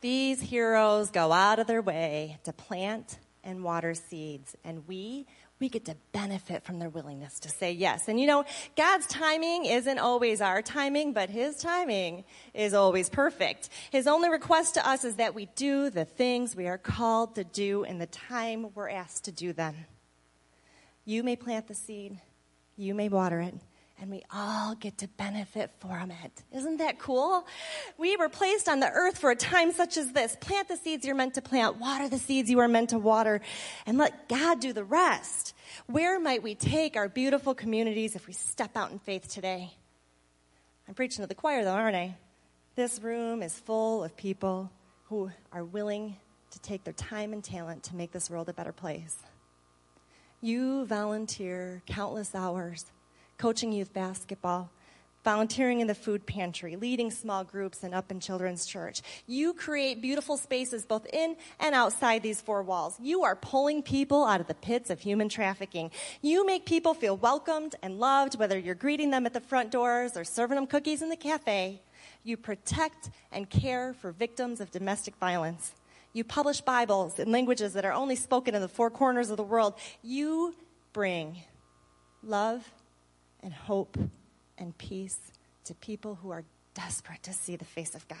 These 0.00 0.40
heroes 0.40 1.10
go 1.10 1.30
out 1.30 1.58
of 1.58 1.66
their 1.66 1.82
way 1.82 2.38
to 2.44 2.52
plant 2.52 3.18
and 3.44 3.62
water 3.62 3.94
seeds, 3.94 4.56
and 4.64 4.88
we 4.88 5.26
we 5.60 5.68
get 5.68 5.84
to 5.84 5.96
benefit 6.12 6.64
from 6.64 6.78
their 6.78 6.88
willingness 6.88 7.38
to 7.40 7.50
say 7.50 7.70
yes. 7.70 8.08
And 8.08 8.18
you 8.18 8.26
know, 8.26 8.44
God's 8.76 9.06
timing 9.06 9.66
isn't 9.66 9.98
always 9.98 10.40
our 10.40 10.62
timing, 10.62 11.12
but 11.12 11.28
His 11.28 11.56
timing 11.56 12.24
is 12.54 12.72
always 12.72 13.10
perfect. 13.10 13.68
His 13.90 14.06
only 14.06 14.30
request 14.30 14.74
to 14.74 14.88
us 14.88 15.04
is 15.04 15.16
that 15.16 15.34
we 15.34 15.46
do 15.56 15.90
the 15.90 16.06
things 16.06 16.56
we 16.56 16.66
are 16.66 16.78
called 16.78 17.34
to 17.34 17.44
do 17.44 17.84
in 17.84 17.98
the 17.98 18.06
time 18.06 18.68
we're 18.74 18.88
asked 18.88 19.24
to 19.24 19.32
do 19.32 19.52
them. 19.52 19.76
You 21.04 21.22
may 21.22 21.36
plant 21.36 21.68
the 21.68 21.74
seed, 21.74 22.18
you 22.76 22.94
may 22.94 23.08
water 23.08 23.40
it, 23.40 23.54
and 24.00 24.10
we 24.10 24.22
all 24.32 24.74
get 24.74 24.98
to 24.98 25.08
benefit 25.08 25.70
from 25.78 26.10
it. 26.10 26.42
Isn't 26.52 26.78
that 26.78 26.98
cool? 26.98 27.46
We 27.98 28.16
were 28.16 28.30
placed 28.30 28.66
on 28.68 28.80
the 28.80 28.90
earth 28.90 29.18
for 29.18 29.30
a 29.30 29.36
time 29.36 29.72
such 29.72 29.98
as 29.98 30.12
this. 30.12 30.36
Plant 30.40 30.68
the 30.68 30.76
seeds 30.76 31.04
you're 31.04 31.14
meant 31.14 31.34
to 31.34 31.42
plant, 31.42 31.76
water 31.76 32.08
the 32.08 32.18
seeds 32.18 32.50
you 32.50 32.60
are 32.60 32.68
meant 32.68 32.90
to 32.90 32.98
water, 32.98 33.42
and 33.84 33.98
let 33.98 34.28
God 34.28 34.60
do 34.60 34.72
the 34.72 34.84
rest. 34.84 35.54
Where 35.86 36.18
might 36.18 36.42
we 36.42 36.54
take 36.54 36.96
our 36.96 37.08
beautiful 37.10 37.54
communities 37.54 38.16
if 38.16 38.26
we 38.26 38.32
step 38.32 38.74
out 38.74 38.90
in 38.90 38.98
faith 38.98 39.28
today? 39.28 39.70
I'm 40.88 40.94
preaching 40.94 41.22
to 41.22 41.28
the 41.28 41.34
choir 41.34 41.62
though, 41.62 41.72
aren't 41.72 41.96
I? 41.96 42.16
This 42.76 43.00
room 43.02 43.42
is 43.42 43.58
full 43.58 44.02
of 44.02 44.16
people 44.16 44.70
who 45.04 45.30
are 45.52 45.64
willing 45.64 46.16
to 46.52 46.58
take 46.60 46.84
their 46.84 46.94
time 46.94 47.34
and 47.34 47.44
talent 47.44 47.82
to 47.84 47.96
make 47.96 48.12
this 48.12 48.30
world 48.30 48.48
a 48.48 48.54
better 48.54 48.72
place. 48.72 49.16
You 50.40 50.86
volunteer 50.86 51.82
countless 51.86 52.34
hours 52.34 52.86
coaching 53.40 53.72
youth 53.72 53.90
basketball, 53.94 54.70
volunteering 55.24 55.80
in 55.80 55.86
the 55.86 55.94
food 55.94 56.26
pantry, 56.26 56.76
leading 56.76 57.10
small 57.10 57.42
groups, 57.42 57.82
and 57.82 57.94
up 57.94 58.10
in 58.10 58.20
children's 58.20 58.66
church. 58.66 59.00
You 59.26 59.54
create 59.54 60.02
beautiful 60.02 60.36
spaces 60.36 60.84
both 60.84 61.06
in 61.10 61.36
and 61.58 61.74
outside 61.74 62.22
these 62.22 62.42
four 62.42 62.62
walls. 62.62 62.96
You 63.00 63.22
are 63.22 63.34
pulling 63.34 63.82
people 63.82 64.24
out 64.26 64.42
of 64.42 64.46
the 64.46 64.52
pits 64.52 64.90
of 64.90 65.00
human 65.00 65.30
trafficking. 65.30 65.90
You 66.20 66.44
make 66.44 66.66
people 66.66 66.92
feel 66.92 67.16
welcomed 67.16 67.76
and 67.82 67.98
loved, 67.98 68.38
whether 68.38 68.58
you're 68.58 68.74
greeting 68.74 69.10
them 69.10 69.24
at 69.24 69.32
the 69.32 69.40
front 69.40 69.70
doors 69.70 70.18
or 70.18 70.24
serving 70.24 70.56
them 70.56 70.66
cookies 70.66 71.00
in 71.00 71.08
the 71.08 71.16
cafe. 71.16 71.80
You 72.22 72.36
protect 72.36 73.08
and 73.32 73.48
care 73.48 73.94
for 73.94 74.12
victims 74.12 74.60
of 74.60 74.70
domestic 74.70 75.16
violence. 75.16 75.72
You 76.12 76.24
publish 76.24 76.60
Bibles 76.60 77.18
in 77.18 77.32
languages 77.32 77.72
that 77.72 77.86
are 77.86 77.92
only 77.92 78.16
spoken 78.16 78.54
in 78.54 78.60
the 78.60 78.68
four 78.68 78.90
corners 78.90 79.30
of 79.30 79.38
the 79.38 79.42
world. 79.42 79.76
You 80.02 80.54
bring 80.92 81.38
love 82.22 82.70
and 83.42 83.52
hope 83.52 83.96
and 84.58 84.76
peace 84.78 85.18
to 85.64 85.74
people 85.74 86.16
who 86.22 86.30
are 86.30 86.44
desperate 86.74 87.22
to 87.22 87.32
see 87.32 87.56
the 87.56 87.64
face 87.64 87.94
of 87.94 88.06
God. 88.08 88.18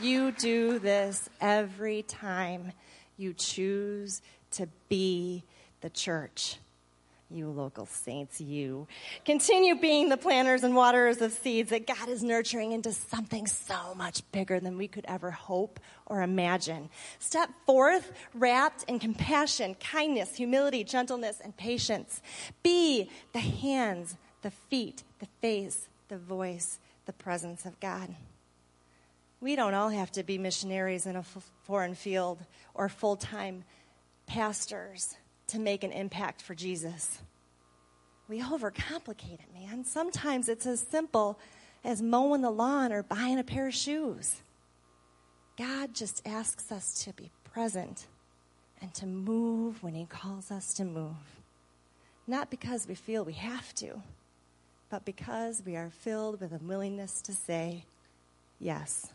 You 0.00 0.32
do 0.32 0.78
this 0.78 1.28
every 1.40 2.02
time 2.02 2.72
you 3.16 3.34
choose 3.34 4.22
to 4.52 4.68
be 4.88 5.44
the 5.80 5.90
church 5.90 6.58
you 7.30 7.48
local 7.48 7.86
saints, 7.86 8.40
you. 8.40 8.88
Continue 9.24 9.76
being 9.76 10.08
the 10.08 10.16
planters 10.16 10.64
and 10.64 10.74
waterers 10.74 11.20
of 11.20 11.32
seeds 11.32 11.70
that 11.70 11.86
God 11.86 12.08
is 12.08 12.22
nurturing 12.22 12.72
into 12.72 12.92
something 12.92 13.46
so 13.46 13.94
much 13.94 14.22
bigger 14.32 14.58
than 14.58 14.76
we 14.76 14.88
could 14.88 15.04
ever 15.06 15.30
hope 15.30 15.78
or 16.06 16.22
imagine. 16.22 16.88
Step 17.18 17.50
forth 17.66 18.12
wrapped 18.34 18.84
in 18.84 18.98
compassion, 18.98 19.76
kindness, 19.76 20.36
humility, 20.36 20.82
gentleness, 20.84 21.40
and 21.42 21.56
patience. 21.56 22.20
Be 22.62 23.08
the 23.32 23.40
hands, 23.40 24.16
the 24.42 24.50
feet, 24.50 25.04
the 25.20 25.28
face, 25.40 25.88
the 26.08 26.18
voice, 26.18 26.78
the 27.06 27.12
presence 27.12 27.64
of 27.64 27.78
God. 27.80 28.14
We 29.40 29.56
don't 29.56 29.74
all 29.74 29.88
have 29.88 30.10
to 30.12 30.22
be 30.22 30.36
missionaries 30.36 31.06
in 31.06 31.16
a 31.16 31.24
foreign 31.62 31.94
field 31.94 32.40
or 32.74 32.88
full 32.88 33.16
time 33.16 33.64
pastors 34.26 35.16
to 35.50 35.58
make 35.58 35.84
an 35.84 35.92
impact 35.92 36.42
for 36.42 36.54
Jesus. 36.54 37.18
We 38.28 38.40
overcomplicate 38.40 39.40
it, 39.40 39.52
man. 39.54 39.84
Sometimes 39.84 40.48
it's 40.48 40.66
as 40.66 40.80
simple 40.80 41.38
as 41.84 42.00
mowing 42.00 42.42
the 42.42 42.50
lawn 42.50 42.92
or 42.92 43.02
buying 43.02 43.38
a 43.38 43.44
pair 43.44 43.66
of 43.68 43.74
shoes. 43.74 44.42
God 45.58 45.94
just 45.94 46.26
asks 46.26 46.70
us 46.70 47.04
to 47.04 47.12
be 47.12 47.30
present 47.44 48.06
and 48.80 48.94
to 48.94 49.06
move 49.06 49.82
when 49.82 49.94
He 49.94 50.06
calls 50.06 50.50
us 50.50 50.72
to 50.74 50.84
move. 50.84 51.40
Not 52.26 52.50
because 52.50 52.86
we 52.86 52.94
feel 52.94 53.24
we 53.24 53.32
have 53.32 53.74
to, 53.76 54.00
but 54.88 55.04
because 55.04 55.62
we 55.66 55.76
are 55.76 55.90
filled 55.90 56.40
with 56.40 56.52
a 56.52 56.58
willingness 56.58 57.20
to 57.22 57.32
say 57.32 57.84
yes. 58.60 59.12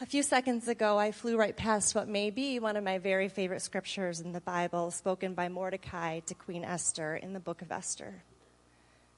A 0.00 0.06
few 0.06 0.22
seconds 0.22 0.68
ago, 0.68 0.96
I 0.96 1.10
flew 1.10 1.36
right 1.36 1.56
past 1.56 1.96
what 1.96 2.06
may 2.06 2.30
be 2.30 2.60
one 2.60 2.76
of 2.76 2.84
my 2.84 2.98
very 2.98 3.28
favorite 3.28 3.62
scriptures 3.62 4.20
in 4.20 4.30
the 4.30 4.40
Bible, 4.40 4.92
spoken 4.92 5.34
by 5.34 5.48
Mordecai 5.48 6.20
to 6.20 6.34
Queen 6.34 6.62
Esther 6.62 7.16
in 7.16 7.32
the 7.32 7.40
book 7.40 7.62
of 7.62 7.72
Esther. 7.72 8.22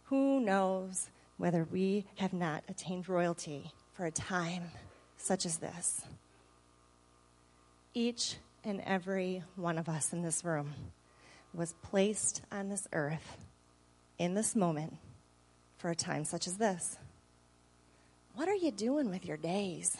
Who 0.04 0.40
knows 0.40 1.10
whether 1.36 1.64
we 1.70 2.06
have 2.16 2.32
not 2.32 2.64
attained 2.66 3.10
royalty 3.10 3.72
for 3.92 4.06
a 4.06 4.10
time 4.10 4.70
such 5.18 5.44
as 5.44 5.58
this? 5.58 6.00
Each 7.92 8.36
and 8.64 8.80
every 8.80 9.42
one 9.56 9.76
of 9.76 9.86
us 9.86 10.14
in 10.14 10.22
this 10.22 10.46
room 10.46 10.72
was 11.52 11.74
placed 11.82 12.40
on 12.50 12.70
this 12.70 12.88
earth 12.94 13.36
in 14.18 14.32
this 14.32 14.56
moment 14.56 14.96
for 15.76 15.90
a 15.90 15.94
time 15.94 16.24
such 16.24 16.46
as 16.46 16.56
this. 16.56 16.96
What 18.34 18.48
are 18.48 18.54
you 18.54 18.70
doing 18.70 19.10
with 19.10 19.26
your 19.26 19.36
days? 19.36 19.98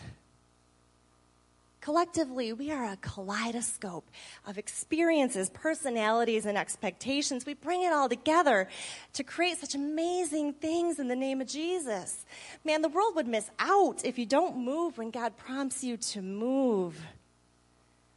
Collectively, 1.80 2.52
we 2.52 2.70
are 2.70 2.84
a 2.84 2.98
kaleidoscope 2.98 4.10
of 4.46 4.58
experiences, 4.58 5.48
personalities, 5.48 6.44
and 6.44 6.58
expectations. 6.58 7.46
We 7.46 7.54
bring 7.54 7.82
it 7.82 7.92
all 7.92 8.08
together 8.08 8.68
to 9.14 9.24
create 9.24 9.58
such 9.58 9.74
amazing 9.74 10.54
things 10.54 10.98
in 10.98 11.08
the 11.08 11.16
name 11.16 11.40
of 11.40 11.46
Jesus. 11.46 12.26
Man, 12.64 12.82
the 12.82 12.90
world 12.90 13.14
would 13.16 13.26
miss 13.26 13.50
out 13.58 14.04
if 14.04 14.18
you 14.18 14.26
don't 14.26 14.58
move 14.58 14.98
when 14.98 15.10
God 15.10 15.38
prompts 15.38 15.82
you 15.82 15.96
to 15.96 16.20
move. 16.20 17.00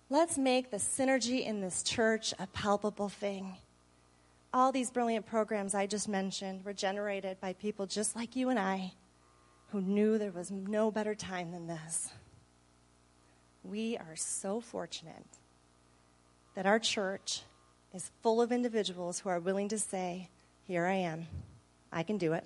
Let's 0.09 0.37
make 0.37 0.69
the 0.69 0.77
synergy 0.77 1.45
in 1.45 1.61
this 1.61 1.83
church 1.83 2.33
a 2.37 2.47
palpable 2.47 3.09
thing. 3.09 3.55
All 4.53 4.73
these 4.73 4.91
brilliant 4.91 5.25
programs 5.25 5.73
I 5.73 5.87
just 5.87 6.09
mentioned 6.09 6.65
were 6.65 6.73
generated 6.73 7.39
by 7.39 7.53
people 7.53 7.85
just 7.85 8.13
like 8.13 8.35
you 8.35 8.49
and 8.49 8.59
I 8.59 8.91
who 9.71 9.81
knew 9.81 10.17
there 10.17 10.31
was 10.31 10.51
no 10.51 10.91
better 10.91 11.15
time 11.15 11.51
than 11.51 11.65
this. 11.65 12.09
We 13.63 13.97
are 13.97 14.15
so 14.15 14.59
fortunate 14.59 15.25
that 16.55 16.65
our 16.65 16.79
church 16.79 17.43
is 17.93 18.11
full 18.21 18.41
of 18.41 18.51
individuals 18.51 19.19
who 19.19 19.29
are 19.29 19.39
willing 19.39 19.69
to 19.69 19.79
say, 19.79 20.29
Here 20.65 20.85
I 20.85 20.95
am, 20.95 21.27
I 21.91 22.03
can 22.03 22.17
do 22.17 22.33
it. 22.33 22.45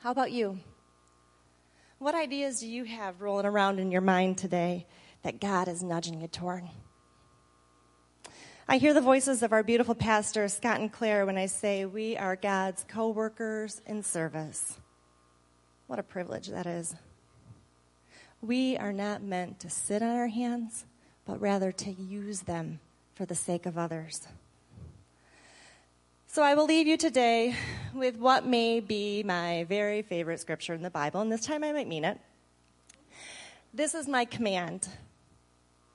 How 0.00 0.10
about 0.10 0.32
you? 0.32 0.58
What 1.98 2.14
ideas 2.14 2.60
do 2.60 2.66
you 2.66 2.84
have 2.84 3.20
rolling 3.20 3.46
around 3.46 3.78
in 3.78 3.90
your 3.90 4.00
mind 4.00 4.38
today 4.38 4.86
that 5.22 5.40
God 5.40 5.68
is 5.68 5.82
nudging 5.82 6.20
you 6.20 6.28
toward? 6.28 6.64
I 8.66 8.78
hear 8.78 8.94
the 8.94 9.00
voices 9.00 9.42
of 9.42 9.52
our 9.52 9.62
beautiful 9.62 9.94
pastors, 9.94 10.54
Scott 10.54 10.80
and 10.80 10.92
Claire, 10.92 11.26
when 11.26 11.36
I 11.36 11.46
say 11.46 11.86
we 11.86 12.16
are 12.16 12.36
God's 12.36 12.84
co 12.88 13.08
workers 13.08 13.82
in 13.86 14.02
service. 14.02 14.78
What 15.88 15.98
a 15.98 16.04
privilege 16.04 16.48
that 16.48 16.66
is. 16.66 16.94
We 18.42 18.76
are 18.78 18.92
not 18.92 19.22
meant 19.22 19.60
to 19.60 19.70
sit 19.70 20.02
on 20.02 20.16
our 20.16 20.28
hands, 20.28 20.86
but 21.26 21.40
rather 21.40 21.72
to 21.72 21.90
use 21.90 22.40
them 22.40 22.80
for 23.14 23.26
the 23.26 23.34
sake 23.34 23.66
of 23.66 23.76
others. 23.76 24.26
So 26.26 26.42
I 26.42 26.54
will 26.54 26.64
leave 26.64 26.86
you 26.86 26.96
today 26.96 27.54
with 27.92 28.16
what 28.16 28.46
may 28.46 28.80
be 28.80 29.22
my 29.22 29.64
very 29.64 30.00
favorite 30.00 30.40
scripture 30.40 30.72
in 30.72 30.82
the 30.82 30.88
Bible, 30.88 31.20
and 31.20 31.30
this 31.30 31.44
time 31.44 31.62
I 31.64 31.72
might 31.72 31.88
mean 31.88 32.04
it. 32.04 32.18
This 33.74 33.94
is 33.94 34.08
my 34.08 34.24
command 34.24 34.88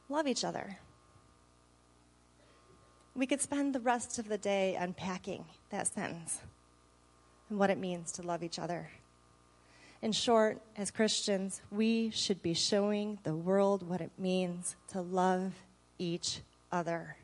love 0.08 0.28
each 0.28 0.44
other. 0.44 0.78
We 3.16 3.26
could 3.26 3.42
spend 3.42 3.74
the 3.74 3.80
rest 3.80 4.20
of 4.20 4.28
the 4.28 4.38
day 4.38 4.76
unpacking 4.76 5.46
that 5.72 5.88
sentence 5.88 6.42
and 7.50 7.58
what 7.58 7.70
it 7.70 7.80
means 7.80 8.12
to 8.14 8.22
love 8.22 8.44
each 8.44 8.60
other. 8.60 8.90
In 10.02 10.12
short, 10.12 10.62
as 10.78 10.92
Christians, 10.92 11.62
we 11.72 12.12
should 12.12 12.42
be 12.42 12.54
showing 12.54 13.20
the 13.24 13.36
world 13.36 13.88
what 13.88 14.02
it 14.02 14.12
means 14.18 14.76
to 14.90 15.02
love 15.02 15.54
each 15.98 16.42
other. 16.72 17.18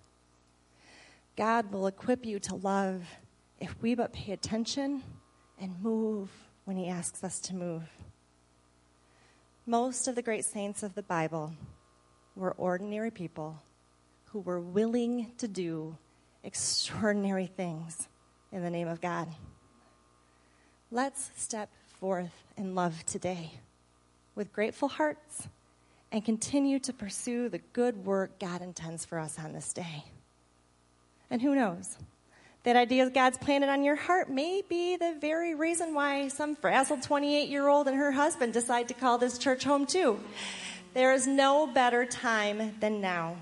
God 1.35 1.71
will 1.71 1.87
equip 1.87 2.25
you 2.25 2.39
to 2.39 2.55
love 2.55 3.03
if 3.59 3.75
we 3.81 3.95
but 3.95 4.13
pay 4.13 4.31
attention 4.31 5.03
and 5.59 5.81
move 5.81 6.29
when 6.65 6.77
He 6.77 6.87
asks 6.87 7.23
us 7.23 7.39
to 7.41 7.55
move. 7.55 7.83
Most 9.65 10.07
of 10.07 10.15
the 10.15 10.21
great 10.21 10.45
saints 10.45 10.81
of 10.81 10.95
the 10.95 11.03
Bible 11.03 11.53
were 12.35 12.53
ordinary 12.53 13.11
people 13.11 13.61
who 14.25 14.39
were 14.39 14.59
willing 14.59 15.31
to 15.37 15.47
do 15.47 15.97
extraordinary 16.43 17.45
things 17.45 18.07
in 18.51 18.63
the 18.63 18.69
name 18.69 18.87
of 18.87 19.01
God. 19.01 19.27
Let's 20.89 21.31
step 21.35 21.69
forth 22.01 22.43
in 22.57 22.73
love 22.73 23.05
today 23.05 23.51
with 24.33 24.51
grateful 24.51 24.87
hearts 24.87 25.47
and 26.11 26.25
continue 26.25 26.79
to 26.79 26.91
pursue 26.91 27.47
the 27.47 27.59
good 27.73 28.05
work 28.05 28.39
God 28.39 28.63
intends 28.63 29.05
for 29.05 29.19
us 29.19 29.37
on 29.37 29.53
this 29.53 29.71
day. 29.71 30.03
And 31.29 31.43
who 31.43 31.53
knows? 31.53 31.97
That 32.63 32.75
idea 32.75 33.07
God's 33.11 33.37
planted 33.37 33.69
on 33.69 33.83
your 33.83 33.95
heart 33.95 34.31
may 34.31 34.63
be 34.67 34.97
the 34.97 35.15
very 35.21 35.53
reason 35.53 35.93
why 35.93 36.27
some 36.27 36.55
frazzled 36.55 37.03
28 37.03 37.49
year 37.49 37.67
old 37.67 37.87
and 37.87 37.95
her 37.95 38.11
husband 38.11 38.51
decide 38.51 38.87
to 38.87 38.95
call 38.95 39.19
this 39.19 39.37
church 39.37 39.63
home, 39.63 39.85
too. 39.85 40.19
There 40.95 41.13
is 41.13 41.27
no 41.27 41.67
better 41.67 42.05
time 42.05 42.77
than 42.79 42.99
now. 42.99 43.37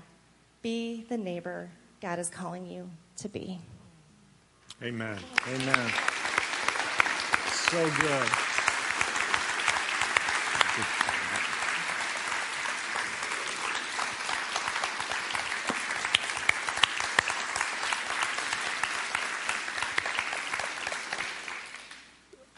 Be 0.60 1.06
the 1.08 1.16
neighbor 1.16 1.70
God 2.02 2.18
is 2.18 2.28
calling 2.28 2.66
you 2.66 2.90
to 3.16 3.28
be. 3.30 3.58
Amen. 4.82 5.18
Amen. 5.48 5.90
So 7.70 7.90
good. 8.00 8.28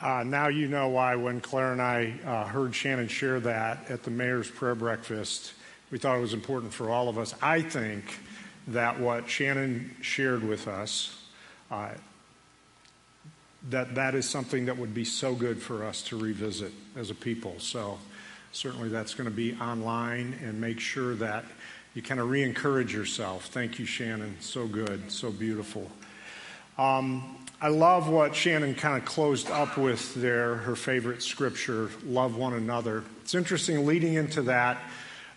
Uh, 0.02 0.25
now 0.25 0.49
you 0.49 0.69
know 0.69 0.88
why 0.88 1.14
when 1.14 1.40
Claire 1.40 1.73
and 1.73 1.81
I 1.81 2.14
uh, 2.26 2.45
heard 2.45 2.75
Shannon 2.75 3.09
share 3.09 3.40
that 3.40 3.88
at 3.88 4.02
the 4.02 4.11
mayor's 4.11 4.50
prayer 4.50 4.75
breakfast, 4.75 5.52
we 5.90 5.99
thought 5.99 6.16
it 6.16 6.21
was 6.21 6.35
important 6.35 6.73
for 6.73 6.90
all 6.90 7.09
of 7.09 7.19
us. 7.19 7.35
I 7.40 7.62
think 7.62 8.04
that 8.69 8.99
what 9.00 9.31
Shannon 9.31 9.95
shared 10.00 10.42
with 10.42 10.69
us, 10.69 11.23
uh, 11.71 11.90
that 13.71 13.95
that 13.95 14.14
is 14.14 14.28
something 14.28 14.66
that 14.66 14.76
would 14.76 14.95
be 14.95 15.04
so 15.04 15.35
good 15.35 15.62
for 15.62 15.85
us 15.85 16.02
to 16.02 16.16
revisit 16.16 16.73
as 16.97 17.11
a 17.11 17.14
people. 17.14 17.54
So 17.59 17.99
certainly 18.52 18.88
that's 18.88 19.14
going 19.14 19.28
to 19.28 19.35
be 19.35 19.54
online 19.54 20.38
and 20.42 20.61
make 20.61 20.81
sure 20.81 21.14
that 21.16 21.45
you 21.95 22.02
kind 22.02 22.21
of 22.21 22.31
re-encourage 22.31 22.92
yourself. 22.92 23.47
Thank 23.47 23.78
you, 23.78 23.85
Shannon. 23.85 24.37
So 24.40 24.66
good, 24.66 25.11
so 25.11 25.31
beautiful. 25.31 25.90
Um, 26.78 27.37
I 27.61 27.69
love 27.69 28.09
what 28.09 28.35
Shannon 28.35 28.75
kind 28.75 28.97
of 29.00 29.04
closed 29.04 29.50
up 29.50 29.76
with 29.76 30.14
there, 30.14 30.57
her 30.57 30.75
favorite 30.75 31.23
scripture, 31.23 31.90
love 32.04 32.35
one 32.35 32.54
another. 32.54 33.04
It's 33.21 33.35
interesting, 33.35 33.87
leading 33.87 34.14
into 34.14 34.42
that 34.42 34.78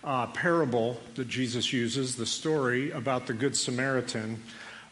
uh, 0.04 0.28
parable 0.28 1.00
that 1.16 1.28
Jesus 1.28 1.72
uses, 1.72 2.16
the 2.16 2.26
story 2.26 2.92
about 2.92 3.28
the 3.28 3.34
Good 3.34 3.56
Samaritan, 3.56 4.42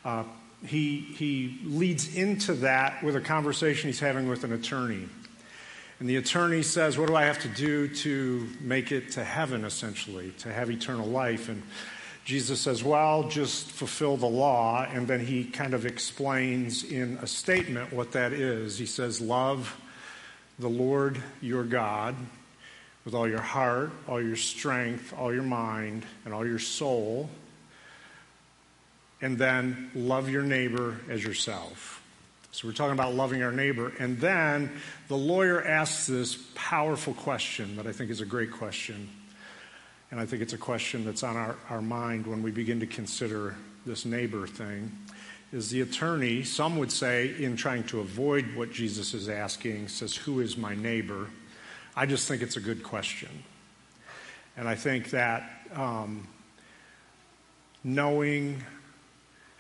uh, 0.06 0.26
he, 0.66 1.00
he 1.00 1.60
leads 1.64 2.16
into 2.16 2.54
that 2.56 3.04
with 3.04 3.16
a 3.16 3.22
conversation 3.22 3.90
he's 3.90 4.00
having 4.00 4.30
with 4.30 4.44
an 4.44 4.54
attorney. 4.54 5.08
And 6.00 6.10
the 6.10 6.18
attorney 6.18 6.64
says, 6.64 6.98
What 6.98 7.08
do 7.08 7.16
I 7.16 7.24
have 7.24 7.40
to 7.40 7.48
do 7.48 7.88
to 7.88 8.48
make 8.60 8.92
it 8.92 9.12
to 9.12 9.24
heaven, 9.24 9.64
essentially, 9.64 10.32
to 10.40 10.52
have 10.52 10.70
eternal 10.72 11.08
life? 11.08 11.50
And 11.50 11.64
Jesus 12.26 12.60
says, 12.62 12.84
Well, 12.84 13.30
just 13.30 13.72
fulfill 13.72 14.18
the 14.18 14.26
law. 14.26 14.86
And 14.90 15.08
then 15.08 15.26
he 15.26 15.46
kind 15.46 15.74
of 15.74 15.86
explains 15.86 16.84
in 16.84 17.18
a 17.22 17.28
statement 17.28 17.94
what 17.94 18.14
that 18.14 18.34
is. 18.34 18.78
He 18.78 18.86
says, 18.86 19.22
Love 19.22 19.80
the 20.60 20.70
Lord 20.70 21.22
your 21.42 21.64
God 21.64 22.16
with 23.06 23.14
all 23.14 23.28
your 23.28 23.42
heart, 23.42 23.92
all 24.08 24.22
your 24.22 24.36
strength, 24.36 25.14
all 25.18 25.34
your 25.34 25.44
mind, 25.44 26.06
and 26.26 26.34
all 26.34 26.46
your 26.46 26.60
soul. 26.60 27.30
And 29.24 29.38
then 29.38 29.90
love 29.96 30.30
your 30.30 30.44
neighbor 30.44 31.00
as 31.10 31.24
yourself. 31.24 32.04
So 32.52 32.68
we're 32.68 32.74
talking 32.74 32.94
about 32.94 33.16
loving 33.16 33.42
our 33.42 33.52
neighbor. 33.52 33.92
And 33.98 34.20
then 34.20 34.72
the 35.08 35.18
lawyer 35.18 35.66
asks 35.66 36.06
this 36.06 36.38
powerful 36.54 37.16
question 37.16 37.78
that 37.78 37.88
I 37.88 37.92
think 37.92 38.12
is 38.12 38.22
a 38.22 38.26
great 38.26 38.52
question 38.52 39.10
and 40.14 40.22
I 40.22 40.28
think 40.28 40.44
it's 40.44 40.54
a 40.54 40.60
question 40.60 41.06
that's 41.06 41.24
on 41.24 41.36
our, 41.36 41.56
our 41.72 41.82
mind 41.82 42.28
when 42.28 42.44
we 42.44 42.52
begin 42.52 42.80
to 42.82 42.86
consider 42.86 43.56
this 43.84 44.06
neighbor 44.06 44.46
thing. 44.46 44.96
Is 45.52 45.72
the 45.72 45.82
attorney, 45.82 46.44
some 46.44 46.78
would 46.78 46.92
say, 46.92 47.34
in 47.44 47.56
trying 47.56 47.86
to 47.86 48.00
avoid 48.00 48.56
what 48.56 48.72
Jesus 48.72 49.16
is 49.16 49.28
asking, 49.28 49.88
says, 49.88 50.16
Who 50.16 50.40
is 50.40 50.56
my 50.56 50.76
neighbor? 50.76 51.30
I 51.96 52.06
just 52.06 52.28
think 52.28 52.44
it's 52.44 52.58
a 52.58 52.62
good 52.62 52.84
question. 52.84 53.44
And 54.56 54.68
I 54.68 54.76
think 54.76 55.10
that 55.10 55.50
um, 55.74 56.28
knowing 57.84 58.64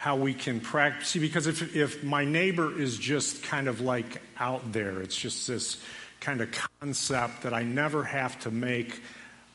how 0.04 0.18
we 0.18 0.34
can 0.34 0.60
practice, 0.60 1.08
see, 1.08 1.20
because 1.20 1.48
if, 1.48 1.78
if 1.78 2.04
my 2.04 2.26
neighbor 2.26 2.78
is 2.78 2.98
just 2.98 3.42
kind 3.42 3.70
of 3.70 3.80
like 3.80 4.22
out 4.38 4.74
there, 4.74 5.02
it's 5.02 5.16
just 5.16 5.48
this 5.48 5.82
kind 6.20 6.42
of 6.42 6.50
concept 6.82 7.44
that 7.44 7.54
I 7.54 7.64
never 7.64 8.04
have 8.04 8.38
to 8.42 8.52
make 8.52 9.02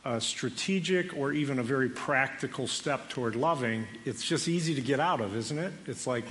a 0.07 0.19
strategic 0.19 1.15
or 1.15 1.33
even 1.35 1.59
a 1.59 1.63
very 1.63 1.91
practical 1.91 2.67
step 2.67 3.11
toward 3.11 3.37
loving, 3.37 3.87
it's 4.07 4.25
just 4.25 4.49
easy 4.49 4.75
to 4.75 4.81
get 4.81 5.01
out 5.01 5.21
of, 5.21 5.37
isn't 5.37 5.59
it? 5.59 5.71
It's 5.85 6.07
like 6.07 6.25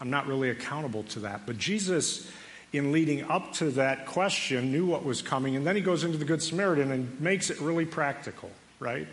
I'm 0.00 0.10
not 0.10 0.28
really 0.28 0.50
accountable 0.50 1.02
to 1.02 1.18
that. 1.20 1.44
But 1.44 1.58
Jesus, 1.58 2.30
in 2.72 2.92
leading 2.92 3.24
up 3.24 3.52
to 3.54 3.72
that 3.72 4.06
question, 4.06 4.70
knew 4.70 4.86
what 4.86 5.04
was 5.04 5.22
coming, 5.22 5.56
and 5.56 5.66
then 5.66 5.74
he 5.74 5.82
goes 5.82 6.04
into 6.04 6.18
the 6.18 6.24
Good 6.24 6.40
Samaritan 6.40 6.92
and 6.92 7.20
makes 7.20 7.50
it 7.50 7.60
really 7.60 7.84
practical, 7.84 8.52
right? 8.78 9.08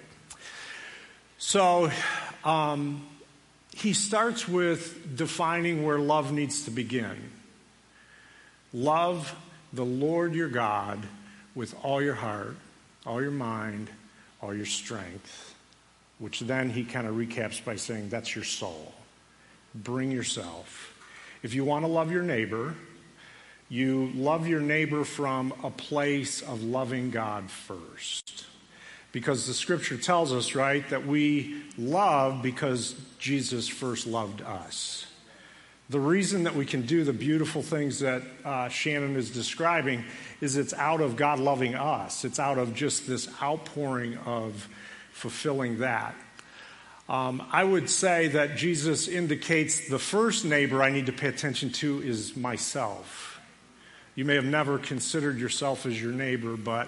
So 1.40 1.90
um, 2.44 3.04
he 3.76 3.94
starts 3.94 4.48
with 4.48 5.18
defining 5.18 5.84
where 5.84 6.00
love 6.00 6.32
needs 6.32 6.66
to 6.66 6.72
begin. 6.72 7.32
Love 8.74 9.36
the 9.72 9.86
Lord 9.86 10.34
your 10.34 10.50
God 10.50 11.00
with 11.56 11.76
all 11.84 12.02
your 12.02 12.14
heart, 12.14 12.56
all 13.06 13.22
your 13.22 13.32
mind, 13.32 13.90
all 14.42 14.54
your 14.54 14.66
strength, 14.66 15.56
which 16.20 16.40
then 16.40 16.70
he 16.70 16.84
kind 16.84 17.08
of 17.08 17.16
recaps 17.16 17.64
by 17.64 17.76
saying, 17.76 18.10
That's 18.10 18.36
your 18.36 18.44
soul. 18.44 18.94
Bring 19.76 20.12
yourself. 20.12 20.90
If 21.42 21.54
you 21.54 21.66
want 21.66 21.84
to 21.84 21.92
love 21.92 22.12
your 22.12 22.24
neighbor, 22.24 22.76
you 23.70 24.12
love 24.14 24.48
your 24.48 24.62
neighbor 24.62 25.04
from 25.04 25.54
a 25.64 25.72
place 25.72 26.42
of 26.42 26.64
loving 26.64 27.10
God 27.10 27.50
first. 27.50 28.46
Because 29.14 29.48
the 29.48 29.54
scripture 29.54 29.96
tells 29.96 30.34
us, 30.34 30.56
right, 30.56 30.88
that 30.90 31.08
we 31.08 31.62
love 31.78 32.42
because 32.42 32.96
Jesus 33.20 33.70
first 33.70 34.06
loved 34.06 34.42
us. 34.42 35.06
The 35.90 36.00
reason 36.00 36.44
that 36.44 36.56
we 36.56 36.66
can 36.66 36.82
do 36.82 37.04
the 37.04 37.14
beautiful 37.14 37.62
things 37.62 38.00
that 38.00 38.24
uh, 38.44 38.68
Shannon 38.70 39.16
is 39.16 39.30
describing 39.30 40.04
is 40.42 40.58
it's 40.58 40.74
out 40.74 41.00
of 41.00 41.16
God 41.16 41.40
loving 41.40 41.76
us. 41.76 42.26
It's 42.26 42.40
out 42.40 42.58
of 42.58 42.74
just 42.74 43.08
this 43.08 43.30
outpouring 43.42 44.18
of 44.26 44.68
fulfilling 45.12 45.80
that. 45.80 46.16
Um, 47.08 47.46
I 47.52 47.64
would 47.64 47.90
say 47.90 48.30
that 48.30 48.58
Jesus 48.58 49.08
indicates 49.08 49.88
the 49.90 50.00
first 50.00 50.46
neighbor 50.46 50.82
I 50.82 50.90
need 50.90 51.06
to 51.06 51.14
pay 51.14 51.28
attention 51.28 51.70
to 51.74 52.02
is 52.02 52.36
myself. 52.36 53.40
You 54.16 54.26
may 54.26 54.36
have 54.36 54.46
never 54.46 54.80
considered 54.80 55.38
yourself 55.38 55.86
as 55.86 56.02
your 56.02 56.14
neighbor, 56.14 56.56
but 56.56 56.88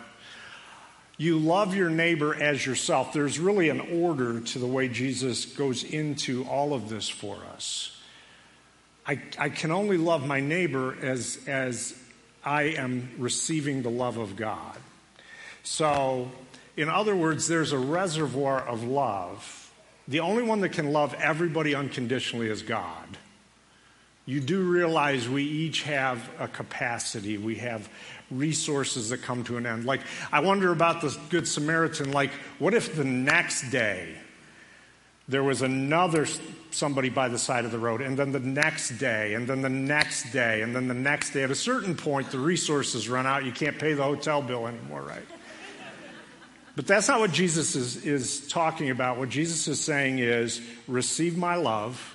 you 1.17 1.39
love 1.39 1.75
your 1.75 1.89
neighbor 1.89 2.35
as 2.35 2.65
yourself. 2.65 3.13
There's 3.13 3.39
really 3.39 3.69
an 3.69 3.79
order 3.79 4.41
to 4.41 4.59
the 4.59 4.67
way 4.67 4.89
Jesus 4.89 5.45
goes 5.45 5.83
into 5.83 6.43
all 6.45 6.73
of 6.73 6.89
this 6.89 7.07
for 7.07 7.37
us. 7.53 7.97
I, 9.07 9.21
I 9.37 9.49
can 9.49 9.71
only 9.71 9.97
love 9.97 10.25
my 10.25 10.39
neighbor 10.39 10.97
as, 11.01 11.39
as 11.47 11.93
I 12.43 12.63
am 12.63 13.11
receiving 13.17 13.81
the 13.81 13.89
love 13.89 14.17
of 14.17 14.35
God. 14.35 14.77
So, 15.63 16.31
in 16.75 16.89
other 16.89 17.15
words, 17.15 17.47
there's 17.47 17.71
a 17.71 17.77
reservoir 17.77 18.59
of 18.59 18.83
love. 18.83 19.71
The 20.07 20.19
only 20.19 20.43
one 20.43 20.61
that 20.61 20.69
can 20.69 20.91
love 20.91 21.13
everybody 21.15 21.73
unconditionally 21.73 22.49
is 22.49 22.61
God. 22.61 23.17
You 24.25 24.39
do 24.39 24.61
realize 24.61 25.29
we 25.29 25.43
each 25.43 25.83
have 25.83 26.29
a 26.39 26.47
capacity. 26.47 27.37
We 27.37 27.55
have 27.55 27.87
resources 28.31 29.09
that 29.09 29.21
come 29.21 29.43
to 29.43 29.57
an 29.57 29.67
end. 29.67 29.85
Like, 29.85 30.01
I 30.31 30.39
wonder 30.39 30.71
about 30.71 31.01
the 31.01 31.15
Good 31.29 31.47
Samaritan. 31.47 32.11
Like, 32.11 32.31
what 32.57 32.73
if 32.73 32.95
the 32.95 33.03
next 33.03 33.69
day 33.69 34.15
there 35.27 35.43
was 35.43 35.61
another 35.61 36.27
somebody 36.71 37.09
by 37.09 37.29
the 37.29 37.37
side 37.37 37.65
of 37.65 37.71
the 37.71 37.79
road, 37.79 38.01
and 38.01 38.17
then 38.17 38.31
the 38.31 38.39
next 38.39 38.97
day, 38.97 39.35
and 39.35 39.47
then 39.47 39.61
the 39.61 39.69
next 39.69 40.31
day, 40.31 40.61
and 40.63 40.75
then 40.75 40.87
the 40.87 40.95
next 40.95 41.31
day? 41.31 41.43
At 41.43 41.51
a 41.51 41.55
certain 41.55 41.95
point, 41.95 42.31
the 42.31 42.39
resources 42.39 43.07
run 43.07 43.27
out. 43.27 43.45
You 43.45 43.51
can't 43.51 43.77
pay 43.77 43.93
the 43.93 44.03
hotel 44.03 44.41
bill 44.41 44.65
anymore, 44.65 45.03
right? 45.03 45.25
But 46.75 46.87
that's 46.87 47.07
not 47.07 47.19
what 47.19 47.31
Jesus 47.31 47.75
is, 47.75 48.03
is 48.03 48.47
talking 48.47 48.89
about. 48.89 49.17
What 49.17 49.29
Jesus 49.29 49.67
is 49.67 49.79
saying 49.79 50.17
is 50.17 50.61
receive 50.87 51.37
my 51.37 51.55
love 51.55 52.14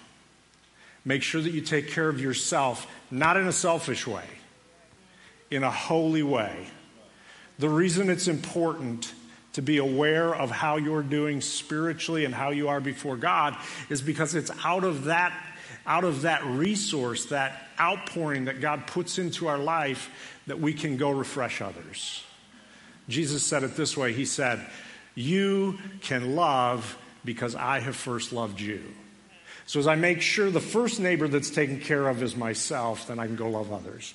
Make 1.05 1.23
sure 1.23 1.41
that 1.41 1.53
you 1.53 1.61
take 1.61 1.89
care 1.89 2.09
of 2.09 2.21
yourself, 2.21 2.87
not 3.11 3.37
in 3.37 3.47
a 3.47 3.53
selfish 3.53 4.07
way, 4.07 4.27
in 5.51 5.63
a 5.63 5.71
holy 5.71 6.23
way. 6.23 6.67
The 7.59 7.69
reason 7.69 8.11
it's 8.11 8.29
important 8.29 9.13
to 9.55 9.63
be 9.63 9.79
aware 9.79 10.35
of 10.35 10.51
how 10.51 10.77
you're 10.77 11.03
doing 11.03 11.41
spiritually 11.41 12.25
and 12.25 12.35
how 12.35 12.51
you 12.51 12.69
are 12.69 12.81
before 12.81 13.17
God 13.17 13.57
is 13.89 14.01
because 14.01 14.35
it's 14.35 14.51
out 14.65 14.85
of 14.85 15.05
that 15.05 15.33
out 15.87 16.05
of 16.05 16.23
that 16.23 16.45
resource, 16.45 17.27
that 17.27 17.69
outpouring 17.81 18.45
that 18.45 18.61
God 18.61 18.87
puts 18.87 19.19
into 19.19 19.49
our 19.49 19.59
life 19.59 20.39
that 20.47 20.61
we 20.61 20.73
can 20.73 20.97
go 20.97 21.11
refresh 21.11 21.61
others. 21.61 22.23
Jesus 23.09 23.43
said 23.43 23.63
it 23.63 23.77
this 23.77 23.97
way. 23.97 24.13
He 24.13 24.25
said, 24.25 24.65
"You 25.15 25.79
can 26.01 26.37
love 26.37 26.97
because 27.25 27.55
I 27.55 27.81
have 27.81 27.97
first 27.97 28.33
loved 28.33 28.61
you." 28.61 28.83
So 29.70 29.78
as 29.78 29.87
I 29.87 29.94
make 29.94 30.20
sure 30.20 30.50
the 30.50 30.59
first 30.59 30.98
neighbor 30.98 31.28
that's 31.28 31.48
taken 31.48 31.78
care 31.78 32.09
of 32.09 32.24
is 32.24 32.35
myself, 32.35 33.06
then 33.06 33.20
I 33.20 33.26
can 33.26 33.37
go 33.37 33.48
love 33.48 33.72
others. 33.72 34.14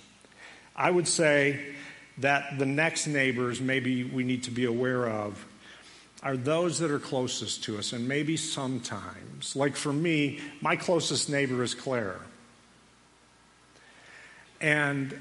I 0.75 0.91
would 0.91 1.07
say 1.07 1.57
that 2.17 2.59
the 2.59 2.65
next 2.65 3.07
neighbors 3.07 3.61
maybe 3.61 4.03
we 4.03 4.25
need 4.25 4.43
to 4.43 4.51
be 4.51 4.65
aware 4.65 5.07
of 5.07 5.45
are 6.21 6.35
those 6.35 6.79
that 6.79 6.91
are 6.91 6.99
closest 6.99 7.63
to 7.63 7.77
us. 7.77 7.93
And 7.93 8.05
maybe 8.05 8.35
sometimes, 8.35 9.55
like 9.55 9.77
for 9.77 9.93
me, 9.93 10.41
my 10.59 10.75
closest 10.75 11.29
neighbor 11.29 11.63
is 11.63 11.73
Claire. 11.73 12.19
And 14.59 15.17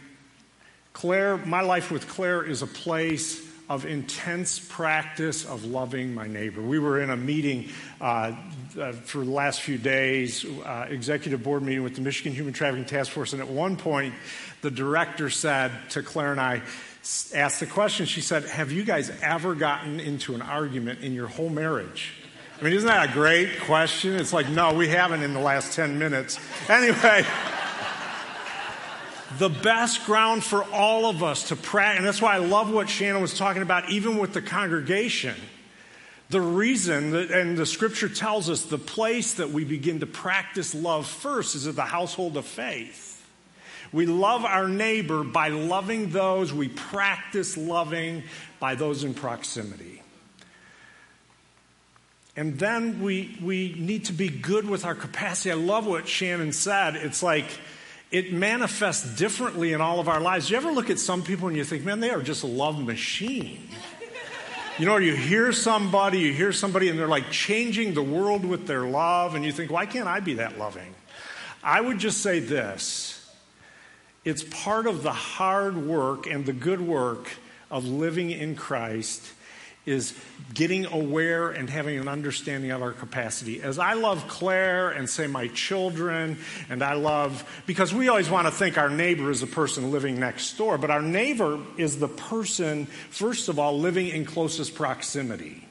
Claire, 0.94 1.36
my 1.36 1.60
life 1.60 1.92
with 1.92 2.08
Claire 2.08 2.42
is 2.42 2.60
a 2.60 2.66
place 2.66 3.40
of 3.68 3.86
intense 3.86 4.58
practice 4.58 5.46
of 5.46 5.64
loving 5.64 6.14
my 6.14 6.26
neighbor. 6.26 6.60
We 6.60 6.78
were 6.78 7.00
in 7.00 7.10
a 7.10 7.16
meeting 7.16 7.70
uh, 8.00 8.36
uh, 8.78 8.92
for 8.92 9.24
the 9.24 9.30
last 9.30 9.62
few 9.62 9.78
days, 9.78 10.44
uh, 10.44 10.86
executive 10.88 11.42
board 11.42 11.62
meeting 11.62 11.82
with 11.82 11.94
the 11.94 12.02
Michigan 12.02 12.34
Human 12.34 12.52
Trafficking 12.52 12.84
Task 12.84 13.10
Force, 13.10 13.32
and 13.32 13.40
at 13.40 13.48
one 13.48 13.76
point, 13.76 14.14
the 14.60 14.70
director 14.70 15.30
said 15.30 15.72
to 15.90 16.02
Claire 16.02 16.32
and 16.32 16.40
I, 16.40 16.62
asked 17.34 17.60
the 17.60 17.66
question, 17.66 18.06
she 18.06 18.20
said, 18.20 18.44
Have 18.44 18.72
you 18.72 18.82
guys 18.82 19.10
ever 19.22 19.54
gotten 19.54 20.00
into 20.00 20.34
an 20.34 20.42
argument 20.42 21.00
in 21.00 21.12
your 21.12 21.26
whole 21.26 21.50
marriage? 21.50 22.14
I 22.58 22.64
mean, 22.64 22.72
isn't 22.72 22.86
that 22.86 23.10
a 23.10 23.12
great 23.12 23.60
question? 23.60 24.14
It's 24.14 24.32
like, 24.32 24.48
no, 24.48 24.72
we 24.72 24.88
haven't 24.88 25.22
in 25.22 25.34
the 25.34 25.40
last 25.40 25.74
10 25.74 25.98
minutes. 25.98 26.38
Anyway 26.68 27.26
the 29.38 29.48
best 29.48 30.04
ground 30.04 30.44
for 30.44 30.64
all 30.64 31.06
of 31.06 31.22
us 31.22 31.48
to 31.48 31.56
practice. 31.56 31.98
And 31.98 32.06
that's 32.06 32.22
why 32.22 32.34
I 32.34 32.38
love 32.38 32.72
what 32.72 32.88
Shannon 32.88 33.20
was 33.20 33.36
talking 33.36 33.62
about, 33.62 33.90
even 33.90 34.18
with 34.18 34.32
the 34.32 34.42
congregation. 34.42 35.36
The 36.30 36.40
reason, 36.40 37.10
that, 37.10 37.30
and 37.30 37.56
the 37.56 37.66
scripture 37.66 38.08
tells 38.08 38.48
us, 38.48 38.64
the 38.64 38.78
place 38.78 39.34
that 39.34 39.50
we 39.50 39.64
begin 39.64 40.00
to 40.00 40.06
practice 40.06 40.74
love 40.74 41.06
first 41.06 41.54
is 41.54 41.66
at 41.66 41.76
the 41.76 41.82
household 41.82 42.36
of 42.36 42.46
faith. 42.46 43.10
We 43.92 44.06
love 44.06 44.44
our 44.44 44.66
neighbor 44.66 45.22
by 45.22 45.48
loving 45.48 46.10
those 46.10 46.52
we 46.52 46.68
practice 46.68 47.56
loving 47.56 48.24
by 48.58 48.74
those 48.74 49.04
in 49.04 49.14
proximity. 49.14 50.02
And 52.36 52.58
then 52.58 53.00
we, 53.00 53.38
we 53.40 53.76
need 53.78 54.06
to 54.06 54.12
be 54.12 54.28
good 54.28 54.68
with 54.68 54.84
our 54.84 54.96
capacity. 54.96 55.52
I 55.52 55.54
love 55.54 55.86
what 55.86 56.08
Shannon 56.08 56.52
said. 56.52 56.96
It's 56.96 57.22
like, 57.22 57.46
it 58.10 58.32
manifests 58.32 59.16
differently 59.16 59.72
in 59.72 59.80
all 59.80 60.00
of 60.00 60.08
our 60.08 60.20
lives. 60.20 60.50
You 60.50 60.56
ever 60.56 60.70
look 60.70 60.90
at 60.90 60.98
some 60.98 61.22
people 61.22 61.48
and 61.48 61.56
you 61.56 61.64
think, 61.64 61.84
man, 61.84 62.00
they 62.00 62.10
are 62.10 62.22
just 62.22 62.44
a 62.44 62.46
love 62.46 62.82
machine? 62.82 63.68
You 64.78 64.86
know, 64.86 64.96
you 64.96 65.14
hear 65.14 65.52
somebody, 65.52 66.18
you 66.20 66.32
hear 66.32 66.52
somebody, 66.52 66.88
and 66.88 66.98
they're 66.98 67.06
like 67.06 67.30
changing 67.30 67.94
the 67.94 68.02
world 68.02 68.44
with 68.44 68.66
their 68.66 68.84
love, 68.84 69.36
and 69.36 69.44
you 69.44 69.52
think, 69.52 69.70
why 69.70 69.86
can't 69.86 70.08
I 70.08 70.18
be 70.20 70.34
that 70.34 70.58
loving? 70.58 70.94
I 71.62 71.80
would 71.80 71.98
just 71.98 72.18
say 72.22 72.40
this 72.40 73.24
it's 74.24 74.42
part 74.42 74.86
of 74.86 75.02
the 75.02 75.12
hard 75.12 75.76
work 75.76 76.26
and 76.26 76.44
the 76.46 76.52
good 76.52 76.80
work 76.80 77.30
of 77.70 77.86
living 77.86 78.30
in 78.30 78.56
Christ 78.56 79.22
is 79.86 80.16
getting 80.54 80.86
aware 80.86 81.50
and 81.50 81.68
having 81.68 81.98
an 81.98 82.08
understanding 82.08 82.70
of 82.70 82.80
our 82.80 82.92
capacity. 82.92 83.62
As 83.62 83.78
I 83.78 83.94
love 83.94 84.26
Claire 84.28 84.90
and 84.90 85.08
say 85.08 85.26
my 85.26 85.48
children, 85.48 86.38
and 86.70 86.82
I 86.82 86.94
love, 86.94 87.62
because 87.66 87.92
we 87.92 88.08
always 88.08 88.30
want 88.30 88.46
to 88.46 88.52
think 88.52 88.78
our 88.78 88.90
neighbor 88.90 89.30
is 89.30 89.40
the 89.40 89.46
person 89.46 89.90
living 89.90 90.18
next 90.18 90.56
door, 90.56 90.78
but 90.78 90.90
our 90.90 91.02
neighbor 91.02 91.58
is 91.76 91.98
the 91.98 92.08
person, 92.08 92.86
first 93.10 93.48
of 93.48 93.58
all, 93.58 93.78
living 93.78 94.08
in 94.08 94.24
closest 94.24 94.74
proximity. 94.74 95.64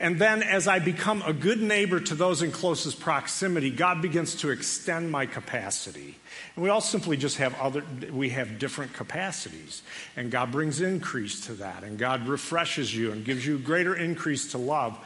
And 0.00 0.18
then, 0.18 0.42
as 0.42 0.66
I 0.66 0.78
become 0.78 1.22
a 1.22 1.32
good 1.32 1.62
neighbor 1.62 2.00
to 2.00 2.14
those 2.14 2.42
in 2.42 2.52
closest 2.52 3.00
proximity, 3.00 3.70
God 3.70 4.02
begins 4.02 4.34
to 4.36 4.50
extend 4.50 5.10
my 5.10 5.26
capacity. 5.26 6.16
And 6.54 6.64
we 6.64 6.70
all 6.70 6.80
simply 6.80 7.16
just 7.16 7.38
have 7.38 7.54
other, 7.60 7.84
we 8.10 8.30
have 8.30 8.58
different 8.58 8.92
capacities. 8.92 9.82
And 10.16 10.30
God 10.30 10.50
brings 10.50 10.80
increase 10.80 11.46
to 11.46 11.54
that. 11.54 11.84
And 11.84 11.98
God 11.98 12.26
refreshes 12.26 12.94
you 12.94 13.12
and 13.12 13.24
gives 13.24 13.46
you 13.46 13.58
greater 13.58 13.94
increase 13.94 14.52
to 14.52 14.58
love. 14.58 14.98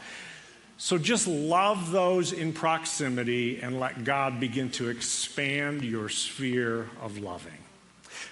So 0.79 0.97
just 0.97 1.27
love 1.27 1.91
those 1.91 2.33
in 2.33 2.55
proximity 2.55 3.61
and 3.61 3.79
let 3.79 4.03
God 4.03 4.41
begin 4.41 4.71
to 4.73 4.89
expand 4.89 5.83
your 5.83 6.09
sphere 6.09 6.89
of 7.03 7.19
loving. 7.19 7.53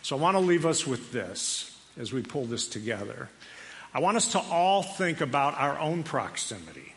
So 0.03 0.17
I 0.17 0.19
want 0.19 0.35
to 0.37 0.41
leave 0.41 0.65
us 0.65 0.87
with 0.87 1.13
this 1.13 1.77
as 1.99 2.13
we 2.13 2.23
pull 2.23 2.47
this 2.47 2.67
together. 2.67 3.29
I 3.95 4.01
want 4.01 4.17
us 4.17 4.33
to 4.33 4.39
all 4.39 4.83
think 4.83 5.21
about 5.21 5.59
our 5.59 5.79
own 5.79 6.03
proximity. 6.03 6.95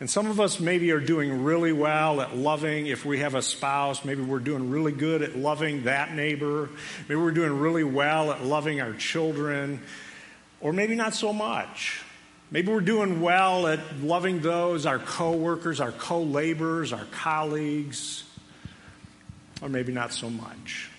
And 0.00 0.08
some 0.08 0.26
of 0.26 0.40
us 0.40 0.58
maybe 0.58 0.92
are 0.92 1.00
doing 1.00 1.44
really 1.44 1.72
well 1.72 2.22
at 2.22 2.34
loving, 2.34 2.86
if 2.86 3.04
we 3.04 3.18
have 3.18 3.34
a 3.34 3.42
spouse, 3.42 4.02
maybe 4.02 4.22
we're 4.22 4.38
doing 4.38 4.70
really 4.70 4.92
good 4.92 5.20
at 5.20 5.36
loving 5.36 5.84
that 5.84 6.14
neighbor. 6.14 6.70
Maybe 7.06 7.20
we're 7.20 7.32
doing 7.32 7.58
really 7.60 7.84
well 7.84 8.32
at 8.32 8.42
loving 8.42 8.80
our 8.80 8.94
children, 8.94 9.82
or 10.62 10.72
maybe 10.72 10.94
not 10.94 11.12
so 11.12 11.34
much. 11.34 12.02
Maybe 12.50 12.72
we're 12.72 12.80
doing 12.80 13.20
well 13.20 13.66
at 13.66 13.78
loving 14.02 14.40
those, 14.40 14.86
our 14.86 14.98
coworkers, 14.98 15.80
our 15.80 15.92
co 15.92 16.22
laborers, 16.22 16.92
our 16.92 17.04
colleagues, 17.12 18.24
or 19.62 19.68
maybe 19.68 19.92
not 19.92 20.12
so 20.12 20.30
much. 20.30 20.89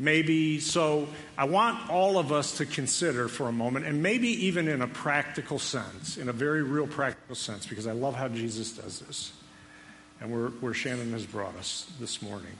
Maybe, 0.00 0.60
so 0.60 1.08
I 1.36 1.46
want 1.46 1.90
all 1.90 2.18
of 2.18 2.30
us 2.30 2.58
to 2.58 2.66
consider 2.66 3.26
for 3.26 3.48
a 3.48 3.52
moment, 3.52 3.84
and 3.84 4.00
maybe 4.00 4.28
even 4.46 4.68
in 4.68 4.80
a 4.80 4.86
practical 4.86 5.58
sense, 5.58 6.16
in 6.16 6.28
a 6.28 6.32
very 6.32 6.62
real 6.62 6.86
practical 6.86 7.34
sense, 7.34 7.66
because 7.66 7.88
I 7.88 7.92
love 7.92 8.14
how 8.14 8.28
Jesus 8.28 8.70
does 8.70 9.00
this, 9.00 9.32
and 10.20 10.30
where, 10.30 10.50
where 10.60 10.72
Shannon 10.72 11.10
has 11.12 11.26
brought 11.26 11.56
us 11.56 11.90
this 11.98 12.22
morning. 12.22 12.52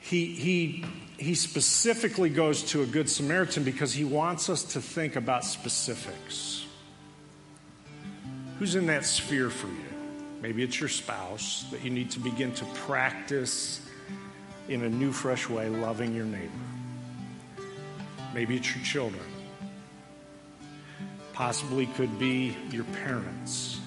He, 0.00 0.26
he, 0.26 0.84
he 1.16 1.34
specifically 1.34 2.28
goes 2.28 2.62
to 2.64 2.82
a 2.82 2.86
Good 2.86 3.08
Samaritan 3.08 3.64
because 3.64 3.94
he 3.94 4.04
wants 4.04 4.50
us 4.50 4.62
to 4.74 4.82
think 4.82 5.16
about 5.16 5.44
specifics. 5.44 6.66
Who's 8.58 8.74
in 8.74 8.86
that 8.86 9.06
sphere 9.06 9.48
for 9.48 9.68
you? 9.68 9.84
Maybe 10.42 10.62
it's 10.62 10.78
your 10.78 10.90
spouse 10.90 11.64
that 11.70 11.82
you 11.84 11.90
need 11.90 12.10
to 12.10 12.20
begin 12.20 12.52
to 12.52 12.64
practice 12.66 13.80
in 14.68 14.84
a 14.84 14.88
new, 14.88 15.12
fresh 15.12 15.48
way, 15.48 15.68
loving 15.68 16.14
your 16.14 16.26
neighbor. 16.26 16.52
Maybe 18.34 18.56
it's 18.56 18.74
your 18.74 18.84
children. 18.84 19.24
Possibly 21.32 21.86
could 21.86 22.18
be 22.18 22.56
your 22.70 22.84
parents. 22.84 23.80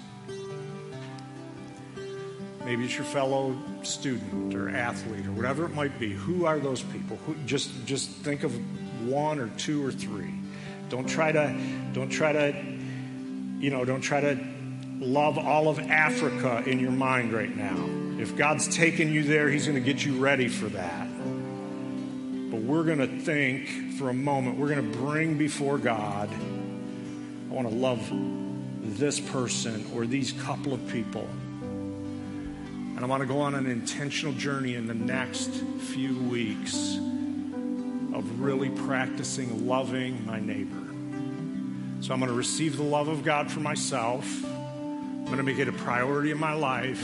Maybe 2.66 2.86
it's 2.86 2.96
your 2.96 3.06
fellow 3.06 3.56
student 3.84 4.56
or 4.56 4.70
athlete 4.70 5.26
or 5.26 5.32
whatever 5.32 5.66
it 5.66 5.74
might 5.74 6.00
be. 6.00 6.12
Who 6.12 6.46
are 6.46 6.60
those 6.60 6.82
people? 6.82 7.18
Who, 7.26 7.36
just, 7.46 7.86
just 7.86 8.10
think 8.10 8.44
of 8.44 8.54
one 9.08 9.40
or 9.40 9.50
two 9.58 9.86
or 9.86 9.92
three. 9.92 10.34
Don't 10.90 11.08
try 11.08 11.32
to, 11.32 11.60
don't 11.94 12.10
try 12.10 12.32
to, 12.34 12.64
you 13.60 13.70
know, 13.70 13.86
don't 13.86 14.02
try 14.02 14.22
to 14.22 14.40
love 15.00 15.38
all 15.38 15.68
of 15.68 15.80
Africa 15.80 16.64
in 16.66 16.80
your 16.80 16.92
mind 16.92 17.34
right 17.34 17.56
now. 17.56 18.01
If 18.22 18.36
God's 18.36 18.68
taken 18.68 19.12
you 19.12 19.24
there, 19.24 19.50
He's 19.50 19.66
going 19.66 19.82
to 19.82 19.94
get 19.94 20.06
you 20.06 20.18
ready 20.18 20.48
for 20.48 20.68
that. 20.68 21.08
But 22.52 22.62
we're 22.62 22.84
going 22.84 23.00
to 23.00 23.08
think 23.08 23.94
for 23.98 24.10
a 24.10 24.14
moment, 24.14 24.58
we're 24.58 24.70
going 24.70 24.92
to 24.92 24.98
bring 24.98 25.38
before 25.38 25.78
God, 25.78 26.30
I 26.30 27.54
want 27.54 27.70
to 27.70 27.74
love 27.74 28.08
this 28.98 29.20
person 29.20 29.86
or 29.96 30.06
these 30.06 30.34
couple 30.34 30.74
of 30.74 30.88
people. 30.90 31.28
And 31.62 33.00
I 33.00 33.06
want 33.06 33.22
to 33.22 33.28
go 33.28 33.40
on 33.40 33.56
an 33.56 33.66
intentional 33.66 34.34
journey 34.34 34.76
in 34.76 34.86
the 34.86 34.94
next 34.94 35.50
few 35.50 36.18
weeks 36.24 36.98
of 38.14 38.42
really 38.42 38.70
practicing 38.70 39.68
loving 39.68 40.26
my 40.26 40.40
neighbor. 40.40 40.76
So 42.02 42.14
I'm 42.14 42.20
going 42.20 42.32
to 42.32 42.38
receive 42.38 42.78
the 42.78 42.84
love 42.84 43.08
of 43.08 43.24
God 43.24 43.52
for 43.52 43.62
myself. 43.62 44.44
I'm 44.44 45.26
going 45.26 45.38
to 45.38 45.44
make 45.44 45.60
it 45.60 45.68
a 45.68 45.74
priority 45.74 46.32
in 46.32 46.38
my 46.38 46.54
life. 46.54 47.02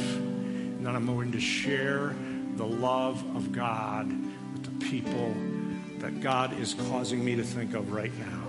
And 0.88 0.96
I'm 0.96 1.06
going 1.06 1.34
to 1.34 1.40
share 1.40 2.16
the 2.56 2.66
love 2.66 3.22
of 3.36 3.52
God 3.52 4.08
with 4.54 4.64
the 4.64 4.86
people 4.86 5.36
that 6.00 6.22
God 6.22 6.58
is 6.60 6.76
causing 6.90 7.26
me 7.26 7.36
to 7.36 7.44
think 7.44 7.74
of 7.74 7.92
right 7.92 8.14
now. 8.18 8.48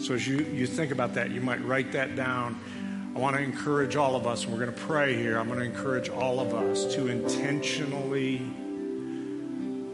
So 0.00 0.14
as 0.14 0.26
you, 0.26 0.38
you 0.38 0.66
think 0.66 0.90
about 0.90 1.14
that, 1.14 1.30
you 1.30 1.40
might 1.40 1.64
write 1.64 1.92
that 1.92 2.16
down. 2.16 2.58
I 3.14 3.18
want 3.20 3.36
to 3.36 3.42
encourage 3.42 3.94
all 3.94 4.16
of 4.16 4.26
us, 4.26 4.42
and 4.42 4.52
we're 4.52 4.58
going 4.58 4.74
to 4.74 4.80
pray 4.82 5.14
here. 5.14 5.38
I'm 5.38 5.46
going 5.46 5.60
to 5.60 5.64
encourage 5.64 6.08
all 6.08 6.40
of 6.40 6.52
us 6.52 6.92
to 6.96 7.06
intentionally 7.06 8.42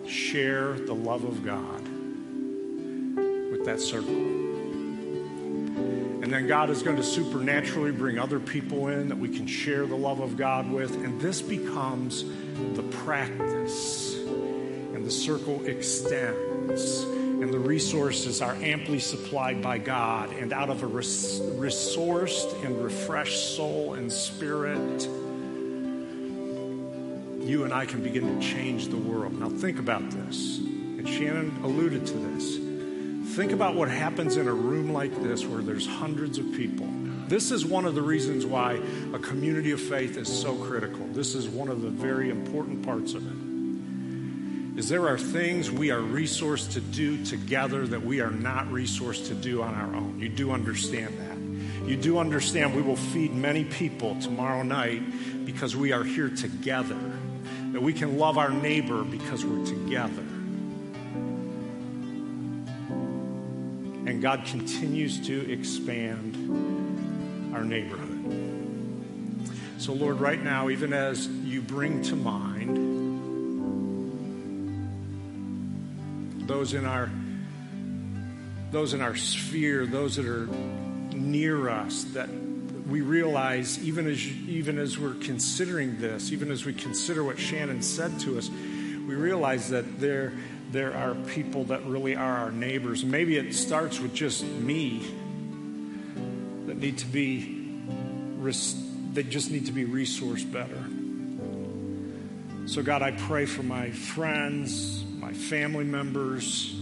share 0.08 0.72
the 0.72 0.94
love 0.94 1.24
of 1.24 1.44
God 1.44 1.82
with 3.50 3.66
that 3.66 3.78
circle. 3.78 4.43
And 6.24 6.32
then 6.32 6.46
God 6.46 6.70
is 6.70 6.82
going 6.82 6.96
to 6.96 7.02
supernaturally 7.02 7.92
bring 7.92 8.18
other 8.18 8.40
people 8.40 8.88
in 8.88 9.08
that 9.08 9.18
we 9.18 9.28
can 9.28 9.46
share 9.46 9.84
the 9.84 9.94
love 9.94 10.20
of 10.20 10.38
God 10.38 10.70
with. 10.70 10.94
And 11.04 11.20
this 11.20 11.42
becomes 11.42 12.24
the 12.72 12.82
practice. 12.82 14.16
And 14.16 15.04
the 15.04 15.10
circle 15.10 15.62
extends. 15.66 17.02
And 17.02 17.52
the 17.52 17.58
resources 17.58 18.40
are 18.40 18.54
amply 18.54 19.00
supplied 19.00 19.60
by 19.60 19.76
God. 19.76 20.32
And 20.32 20.54
out 20.54 20.70
of 20.70 20.82
a 20.82 20.86
res- 20.86 21.40
resourced 21.40 22.64
and 22.64 22.82
refreshed 22.82 23.54
soul 23.54 23.92
and 23.92 24.10
spirit, 24.10 25.02
you 27.46 27.64
and 27.64 27.74
I 27.74 27.84
can 27.84 28.02
begin 28.02 28.40
to 28.40 28.46
change 28.46 28.88
the 28.88 28.96
world. 28.96 29.38
Now, 29.38 29.50
think 29.50 29.78
about 29.78 30.10
this. 30.10 30.56
And 30.56 31.06
Shannon 31.06 31.54
alluded 31.62 32.06
to 32.06 32.14
this. 32.14 32.73
Think 33.34 33.50
about 33.50 33.74
what 33.74 33.88
happens 33.88 34.36
in 34.36 34.46
a 34.46 34.54
room 34.54 34.92
like 34.92 35.12
this 35.20 35.44
where 35.44 35.60
there's 35.60 35.88
hundreds 35.88 36.38
of 36.38 36.52
people. 36.52 36.86
This 37.26 37.50
is 37.50 37.66
one 37.66 37.84
of 37.84 37.96
the 37.96 38.00
reasons 38.00 38.46
why 38.46 38.80
a 39.12 39.18
community 39.18 39.72
of 39.72 39.80
faith 39.80 40.16
is 40.16 40.28
so 40.28 40.54
critical. 40.54 41.04
This 41.08 41.34
is 41.34 41.48
one 41.48 41.68
of 41.68 41.82
the 41.82 41.88
very 41.88 42.30
important 42.30 42.84
parts 42.84 43.12
of 43.14 43.26
it. 43.26 44.78
Is 44.78 44.88
there 44.88 45.08
are 45.08 45.18
things 45.18 45.68
we 45.68 45.90
are 45.90 45.98
resourced 45.98 46.74
to 46.74 46.80
do 46.80 47.24
together 47.24 47.88
that 47.88 48.04
we 48.04 48.20
are 48.20 48.30
not 48.30 48.66
resourced 48.66 49.26
to 49.26 49.34
do 49.34 49.62
on 49.62 49.74
our 49.74 49.96
own. 49.96 50.20
You 50.20 50.28
do 50.28 50.52
understand 50.52 51.18
that. 51.18 51.88
You 51.88 51.96
do 51.96 52.18
understand 52.18 52.76
we 52.76 52.82
will 52.82 52.94
feed 52.94 53.34
many 53.34 53.64
people 53.64 54.16
tomorrow 54.20 54.62
night 54.62 55.02
because 55.44 55.74
we 55.74 55.90
are 55.90 56.04
here 56.04 56.28
together. 56.28 56.98
That 57.72 57.82
we 57.82 57.94
can 57.94 58.16
love 58.16 58.38
our 58.38 58.50
neighbor 58.50 59.02
because 59.02 59.44
we're 59.44 59.66
together. 59.66 60.24
And 64.14 64.22
God 64.22 64.44
continues 64.44 65.26
to 65.26 65.52
expand 65.52 66.36
our 67.52 67.64
neighborhood. 67.64 69.50
So, 69.78 69.92
Lord, 69.92 70.20
right 70.20 70.40
now, 70.40 70.68
even 70.68 70.92
as 70.92 71.26
you 71.26 71.60
bring 71.60 72.00
to 72.02 72.14
mind 72.14 72.76
those 76.46 76.74
in 76.74 76.84
our 76.86 77.10
those 78.70 78.94
in 78.94 79.00
our 79.00 79.16
sphere, 79.16 79.84
those 79.84 80.14
that 80.14 80.26
are 80.26 80.46
near 81.12 81.68
us, 81.68 82.04
that 82.12 82.28
we 82.86 83.00
realize 83.00 83.82
even 83.82 84.06
as 84.06 84.24
even 84.24 84.78
as 84.78 84.96
we're 84.96 85.14
considering 85.14 85.98
this, 85.98 86.30
even 86.30 86.52
as 86.52 86.64
we 86.64 86.72
consider 86.72 87.24
what 87.24 87.36
Shannon 87.36 87.82
said 87.82 88.20
to 88.20 88.38
us, 88.38 88.48
we 88.48 89.16
realize 89.16 89.70
that 89.70 89.98
there 89.98 90.34
there 90.74 90.92
are 90.92 91.14
people 91.28 91.62
that 91.66 91.86
really 91.86 92.16
are 92.16 92.36
our 92.38 92.50
neighbors. 92.50 93.04
Maybe 93.04 93.36
it 93.36 93.54
starts 93.54 94.00
with 94.00 94.12
just 94.12 94.44
me 94.44 95.06
that 96.66 96.76
need 96.76 96.98
to 96.98 97.06
be, 97.06 97.78
they 99.12 99.22
just 99.22 99.52
need 99.52 99.66
to 99.66 99.72
be 99.72 99.84
resourced 99.84 100.50
better. 100.50 100.84
So, 102.66 102.82
God, 102.82 103.02
I 103.02 103.12
pray 103.12 103.46
for 103.46 103.62
my 103.62 103.92
friends, 103.92 105.04
my 105.04 105.32
family 105.32 105.84
members, 105.84 106.74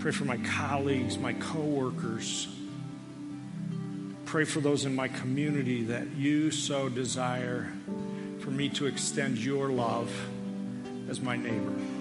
pray 0.00 0.12
for 0.12 0.26
my 0.26 0.36
colleagues, 0.36 1.16
my 1.16 1.32
coworkers. 1.32 2.46
Pray 4.26 4.44
for 4.44 4.60
those 4.60 4.84
in 4.84 4.94
my 4.94 5.08
community 5.08 5.84
that 5.84 6.08
you 6.14 6.50
so 6.50 6.90
desire 6.90 7.72
for 8.40 8.50
me 8.50 8.68
to 8.68 8.84
extend 8.84 9.38
your 9.38 9.70
love 9.70 10.12
as 11.08 11.22
my 11.22 11.36
neighbor. 11.36 11.93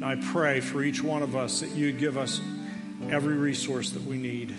And 0.00 0.04
I 0.04 0.14
pray 0.14 0.60
for 0.60 0.80
each 0.80 1.02
one 1.02 1.22
of 1.24 1.34
us 1.34 1.58
that 1.58 1.70
you 1.70 1.90
give 1.90 2.16
us 2.16 2.40
every 3.10 3.34
resource 3.34 3.90
that 3.90 4.04
we 4.04 4.16
need. 4.16 4.54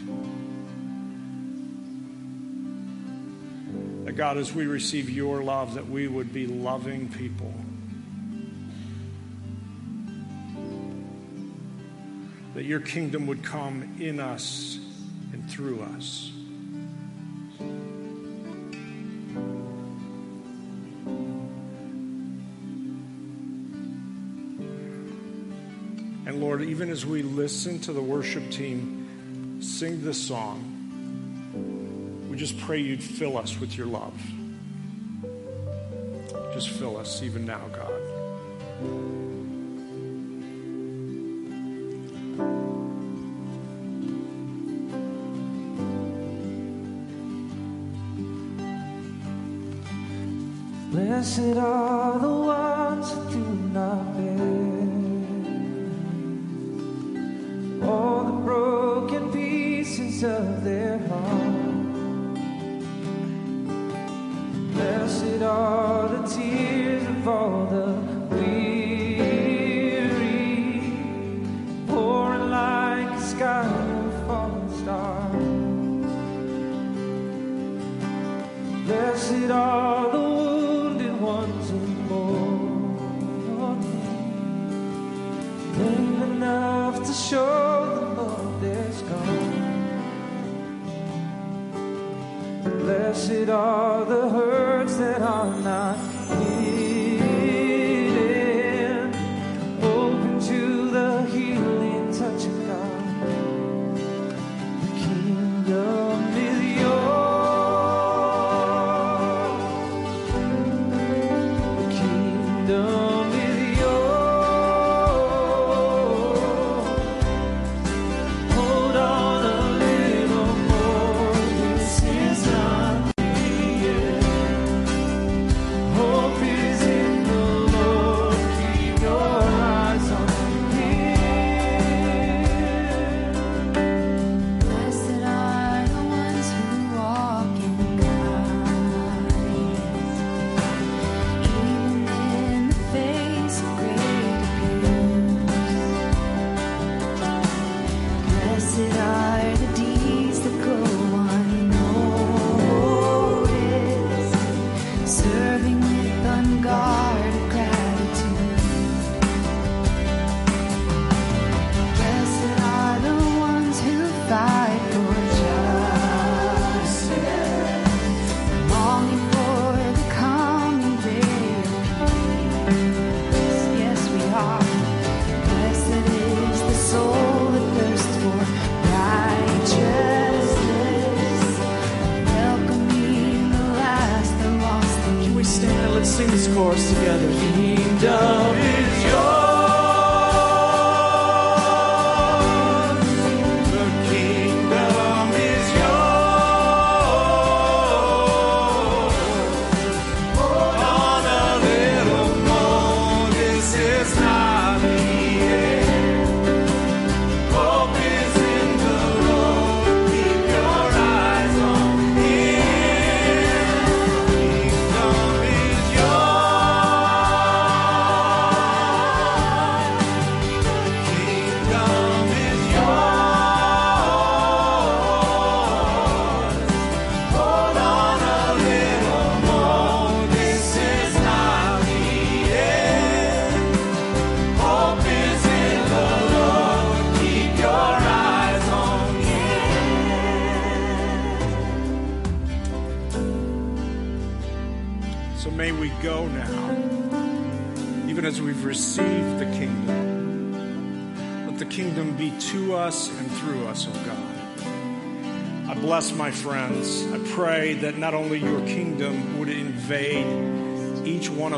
That 4.06 4.18
God, 4.18 4.38
as 4.38 4.54
we 4.54 4.66
receive 4.66 5.10
your 5.10 5.42
love, 5.42 5.76
that 5.76 5.88
we 5.88 6.10
would 6.10 6.34
be 6.34 6.46
loving 6.46 7.08
people. 7.08 7.54
That 12.56 12.66
your 12.66 12.82
kingdom 12.82 13.26
would 13.28 13.42
come 13.42 13.96
in 14.02 14.20
us 14.20 14.78
and 15.32 15.50
through 15.50 15.82
us. 15.96 16.34
Lord, 26.40 26.62
even 26.62 26.90
as 26.90 27.06
we 27.06 27.22
listen 27.22 27.80
to 27.82 27.92
the 27.92 28.02
worship 28.02 28.50
team 28.50 29.60
sing 29.62 30.02
this 30.06 30.18
song, 30.18 30.64
we 32.30 32.38
just 32.38 32.58
pray 32.60 32.80
you'd 32.80 33.04
fill 33.04 33.38
us 33.38 33.60
with 33.60 33.78
your 33.78 33.88
love. 33.88 34.14
Just 36.54 36.70
fill 36.70 36.96
us 36.96 37.22
even 37.24 37.46
now, 37.46 37.62
God. 37.74 37.92
Blessed 50.92 51.59
Blessed 78.90 79.52
are 79.52 80.12
the 80.12 80.20
wounded 80.20 81.22
ones 81.22 81.70
in 81.70 82.08
mourning, 82.08 83.46
brave 85.76 86.22
enough 86.32 86.96
to 87.06 87.14
show 87.14 87.86
the 87.94 88.02
love 88.20 88.60
that's 88.60 89.02
gone. 89.04 89.78
Blessed 92.64 93.50
are 93.50 94.06
the 94.06 94.28
hurts 94.30 94.59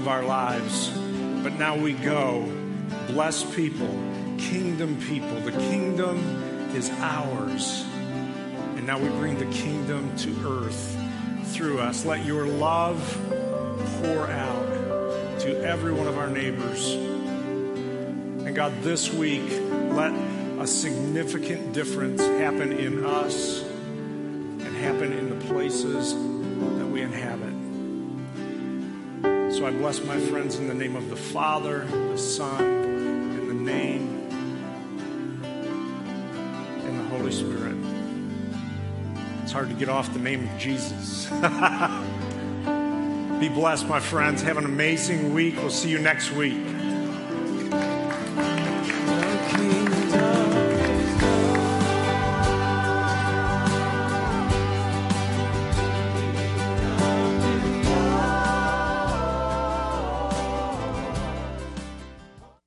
of 0.02 0.08
our 0.08 0.24
lives, 0.24 0.90
but 1.44 1.54
now 1.60 1.78
we 1.78 1.94
go, 1.94 2.52
bless 3.06 3.44
people, 3.56 3.88
kingdom 4.40 5.00
people. 5.00 5.40
The 5.42 5.52
kingdom 5.52 6.18
is 6.76 6.90
ours. 6.90 7.86
And 8.76 8.88
now 8.88 8.98
we 8.98 9.10
bring 9.10 9.38
the 9.38 9.46
kingdom 9.56 10.16
to 10.18 10.36
earth 10.44 10.98
through 11.54 11.82
us. 11.82 12.04
Let 12.04 12.26
your 12.26 12.48
love 12.48 12.98
pour 14.02 14.28
out 14.28 15.40
to 15.42 15.64
every 15.64 15.94
one 15.94 16.08
of 16.08 16.18
our 16.18 16.32
neighbors. 16.32 16.94
And 16.94 18.56
God, 18.56 18.74
this 18.82 19.14
week, 19.14 19.52
let 19.92 20.14
a 20.60 20.66
significant 20.66 21.74
difference 21.74 22.22
happen 22.22 22.72
in 22.72 23.06
us 23.06 23.62
and 23.62 24.76
happen 24.78 25.14
in 25.14 25.30
the 25.30 25.46
places 25.46 26.16
that 26.16 26.88
we 26.88 27.04
inhabit. 27.04 27.51
So 29.62 29.68
I 29.68 29.72
bless 29.72 30.04
my 30.04 30.20
friends 30.20 30.58
in 30.58 30.68
the 30.68 30.74
name 30.74 30.96
of 30.96 31.12
the 31.12 31.16
Father, 31.16 31.86
the 31.86 32.18
Son, 32.18 32.64
and 32.64 33.48
the 33.48 33.54
name 33.54 34.28
and 35.44 37.00
the 37.00 37.04
Holy 37.16 37.32
Spirit. 37.32 37.76
It's 39.44 39.52
hard 39.52 39.70
to 39.70 39.76
get 39.76 39.88
off 39.88 40.12
the 40.14 40.20
name 40.20 40.50
of 40.50 40.58
Jesus. 40.58 41.26
Be 43.40 43.50
blessed, 43.50 43.88
my 43.88 44.00
friends. 44.00 44.42
Have 44.42 44.58
an 44.58 44.66
amazing 44.66 45.32
week. 45.32 45.58
We'll 45.58 45.70
see 45.70 45.92
you 45.92 46.00
next 46.00 46.32
week. 46.32 46.58